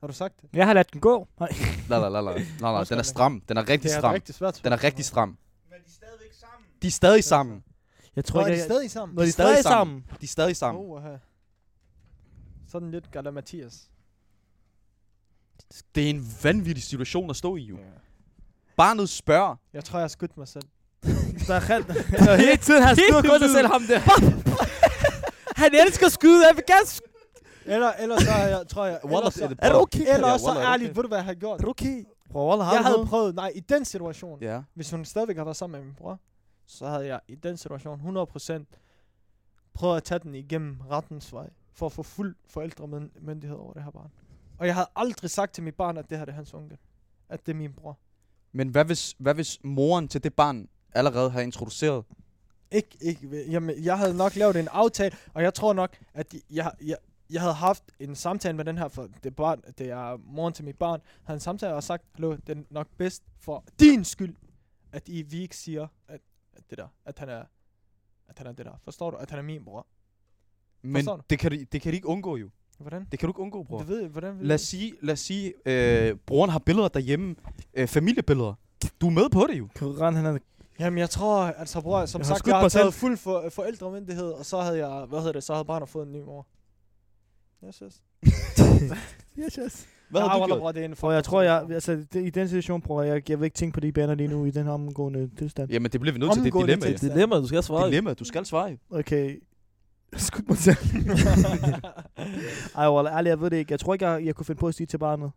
[0.00, 0.48] Har du sagt det?
[0.52, 1.28] Jeg har ladt den gå.
[1.40, 1.48] Nej.
[1.88, 2.20] La, la.
[2.20, 3.40] Nej, nej, den er stram.
[3.40, 4.12] Den er rigtig Det er stram.
[4.12, 5.28] rigtig svært Den er rigtig stram.
[5.28, 6.66] Men de er stadigvæk sammen.
[6.82, 7.64] De er stadig sammen.
[8.16, 9.14] Jeg Tror tror er ikke, de stadig sammen?
[9.14, 10.04] når de er stadig sammen.
[10.20, 10.84] De er stadig sammen.
[10.84, 11.02] Oh.
[12.68, 13.90] Sådan lidt Gala Mathias.
[15.94, 17.78] Det er en vanvittig situation at stå i, jo.
[18.82, 19.56] Barnet spørger.
[19.72, 20.64] Jeg tror, jeg har skudt mig selv.
[21.48, 21.86] Der er rent.
[22.46, 24.00] Hele tiden har skudt kun sig selv ham der.
[25.62, 26.46] Han elsker at skyde.
[26.48, 29.00] Jeg vil gerne sk- Eller, eller så har jeg, tror jeg...
[29.32, 30.14] Så, er det okay?
[30.14, 30.96] eller så ærligt, okay?
[30.96, 31.54] ved du hvad jeg har gjort?
[31.54, 32.04] Er det okay?
[32.30, 34.62] Bror, Wallah, har Jeg havde prøvet, nej, i den situation, Ja.
[34.74, 36.18] hvis hun stadigvæk har været sammen med min bror,
[36.66, 38.64] så havde jeg i den situation 100%
[39.74, 43.90] prøvet at tage den igennem rettens vej, for at få fuld forældremyndighed over det her
[43.90, 44.10] barn.
[44.58, 46.78] Og jeg havde aldrig sagt til mit barn, at det her det er hans onkel.
[47.28, 47.98] At det er min bror.
[48.52, 52.04] Men hvad hvis, hvad hvis moren til det barn allerede har introduceret?
[52.70, 56.72] Ikke, ikke, jamen, jeg havde nok lavet en aftale, og jeg tror nok, at jeg,
[56.84, 56.96] jeg,
[57.30, 60.64] jeg havde haft en samtale med den her, for det, barn, det er moren til
[60.64, 64.36] mit barn, havde en samtale og sagt, hallo, det er nok bedst for din skyld,
[64.92, 66.20] at I, vi ikke siger, at,
[66.52, 67.44] at det der, at han er,
[68.28, 68.76] at han er det der.
[68.84, 69.16] Forstår du?
[69.16, 69.86] At han er min bror.
[70.82, 72.50] Men det kan, de, det kan de ikke undgå, jo.
[72.82, 73.06] Hvordan?
[73.12, 73.78] Det kan du ikke undgå, bror.
[73.78, 76.88] Det ved jeg, hvordan vil Lad os sige, lad os sige øh, broren har billeder
[76.88, 77.34] derhjemme.
[77.74, 78.54] Øh, familiebilleder.
[79.00, 79.68] Du er med på det, jo.
[79.76, 80.38] Koran, han er...
[80.80, 82.82] Jamen, jeg tror, altså bror, som Jeg har sagt, jeg har mig selv.
[82.82, 86.06] taget fuld for, forældremyndighed, og så havde jeg, hvad hedder det, så havde barnet fået
[86.06, 86.46] en ny mor.
[87.66, 88.02] Yes, yes.
[89.38, 89.86] Yes, yes.
[90.10, 90.58] Hvad har du gjort?
[90.58, 91.66] bror, det er en Bror, jeg tror, jeg...
[91.70, 94.28] Altså, det, i den situation, bror, jeg, jeg vil ikke tænke på de baner lige
[94.28, 95.70] nu, i den her omgående tilstand.
[95.70, 96.42] Jamen, det bliver vi nødt til.
[96.44, 96.86] Det er dilemma.
[96.86, 97.12] tilstand.
[97.12, 97.14] ja.
[97.16, 97.86] Dilemma, du skal svare.
[97.86, 98.14] Dilemma.
[98.14, 98.76] Du skal svare.
[98.90, 99.42] Okay.
[100.16, 100.76] Skud mig selv.
[102.78, 103.72] Ej, Wallah, ærligt, jeg ved det ikke.
[103.72, 105.30] Jeg tror ikke, jeg, jeg kunne finde på at sige til barnet,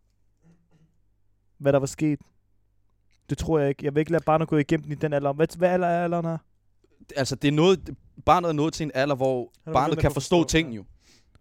[1.57, 2.19] hvad der var sket.
[3.29, 3.85] Det tror jeg ikke.
[3.85, 5.33] Jeg vil ikke lade barnet gå igennem i den alder.
[5.33, 6.37] Hvad, hvad alder er alderen her?
[7.15, 7.89] Altså, det er noget,
[8.25, 10.75] barnet er nået til en alder, hvor barnet kan forstå forstå, ting, ja.
[10.75, 10.83] jo.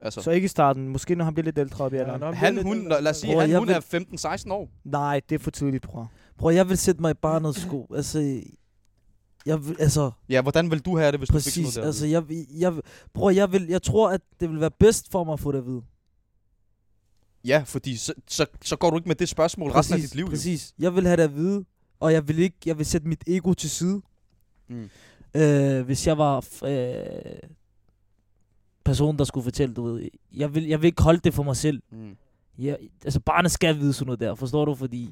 [0.00, 0.88] Altså, Så ikke i starten.
[0.88, 2.20] Måske når han bliver lidt ældre op i Ja, alderen.
[2.20, 4.68] bliver han, hun, ældre, lad os sige, Bror, han, hun vil- er 15-16 år.
[4.84, 6.10] Nej, det er for tidligt, bror.
[6.38, 7.86] Bror, jeg vil sætte mig i barnets sko.
[7.94, 8.40] Altså,
[9.46, 11.62] jeg altså, Ja, hvordan vil du have det, hvis du fik præcis.
[11.62, 11.82] noget der?
[11.86, 12.24] Altså, jeg,
[12.58, 12.82] jeg, vil-
[13.14, 15.58] bror, jeg, vil, jeg tror, at det vil være bedst for mig at få det
[15.58, 15.82] at vide.
[17.44, 20.24] Ja, fordi så, så, så går du ikke med det spørgsmål resten af dit liv.
[20.24, 20.30] jo.
[20.30, 20.74] Præcis.
[20.78, 21.64] Jeg vil have det at vide,
[22.00, 24.02] og jeg vil ikke, jeg vil sætte mit ego til side.
[24.68, 24.90] Mm.
[25.36, 27.48] Øh, hvis jeg var øh,
[28.84, 31.56] personen, der skulle fortælle, du ved, jeg vil, jeg vil ikke holde det for mig
[31.56, 31.82] selv.
[31.92, 32.16] Mm.
[32.58, 34.74] Jeg, altså, barnet skal vide sådan noget der, forstår du?
[34.74, 35.10] Fordi,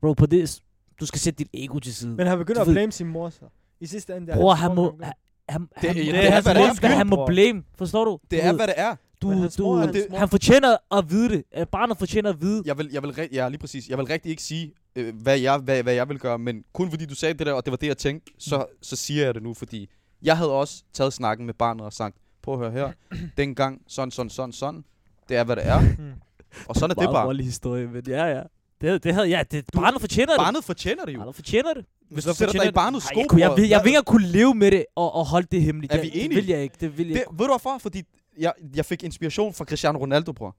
[0.00, 0.60] bro, på det,
[1.00, 2.10] du skal sætte dit ego til side.
[2.16, 3.44] Men han begynder at blame sin mor så.
[3.80, 5.12] I sidste ende, der Bror, han må, han,
[5.48, 6.88] han, Det- han, det, det er, hans hvad det er.
[6.88, 8.18] han må blame, forstår du?
[8.30, 8.96] Det er, hvad det er.
[9.22, 9.76] du, hans du, mor
[10.10, 10.18] mor.
[10.18, 11.44] han fortjener at vide det.
[11.56, 12.62] Øh, Barnet fortjener at vide.
[12.66, 13.88] Jeg vil, jeg vil, ja, lige præcis.
[13.88, 16.90] Jeg vil rigtig ikke sige, øh, hvad, jeg, hvad, hvad jeg vil gøre, men kun
[16.90, 19.34] fordi du sagde det der, og det var det, jeg tænkte, så, så siger jeg
[19.34, 19.90] det nu, fordi
[20.22, 22.92] jeg havde også taget snakken med barnet og sagt, prøv at høre her,
[23.36, 24.84] dengang, sådan, sådan, sådan, sådan,
[25.28, 25.80] det er, hvad det er,
[26.68, 27.26] og sådan er det bare.
[27.26, 28.42] rolig historie, men ja, ja.
[28.80, 30.38] Det, det havde, ja, det, barnet fortjener det.
[30.38, 31.18] Barnet fortjener det jo.
[31.18, 31.84] Barnet fortjener det.
[32.10, 33.90] Hvis du sætter dig i fortjener barnets Ej, sko, jeg, kunne, jeg, jeg hvad- vil
[33.90, 35.92] ikke kunne leve med det og, og holde det hemmeligt.
[35.92, 36.34] Er vi Det- Det enige?
[36.36, 36.76] vil jeg ikke.
[36.80, 37.30] Det vil jeg Det, ikke.
[37.38, 37.78] ved du hvorfor?
[37.78, 38.02] Fordi
[38.38, 40.56] jeg, jeg fik inspiration fra Cristiano Ronaldo, bror.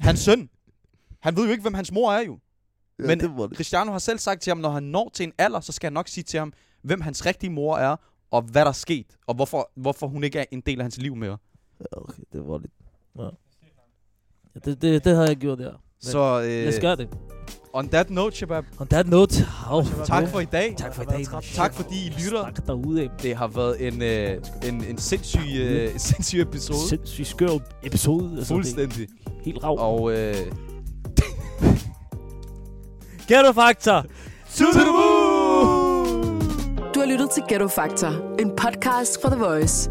[0.00, 0.48] Hans søn.
[1.20, 2.38] Han ved jo ikke, hvem hans mor er jo.
[2.98, 3.20] Men
[3.54, 5.92] Cristiano har selv sagt til ham, når han når til en alder, så skal jeg
[5.92, 7.96] nok sige til ham, hvem hans rigtige mor er,
[8.30, 10.98] og hvad der er sket, og hvorfor, hvorfor hun ikke er en del af hans
[10.98, 11.38] liv mere.
[11.80, 12.72] Ja, Okay, det var lidt...
[13.18, 13.22] Ja.
[14.54, 15.72] Ja, det, det, det havde jeg gjort, der.
[16.02, 17.08] Så Lad os øh, gøre det.
[17.72, 20.74] on that note, Shabab, On that note, oh, tak for i dag.
[20.78, 21.26] tak for i dag.
[21.54, 22.50] Tak fordi I lytter.
[22.66, 23.08] Derude.
[23.22, 24.36] Det har været en, øh,
[24.68, 26.88] en, en sindssyg, øh, sindssyg episode.
[26.88, 27.48] Sindssygt skør
[27.82, 28.34] episode.
[28.38, 29.08] Altså, Fuldstændig.
[29.44, 29.76] Helt rav.
[29.78, 30.34] Og øh,
[33.28, 34.04] Ghetto Factor!
[36.94, 39.90] Du har lyttet til Ghetto Factor, en podcast fra The Voice.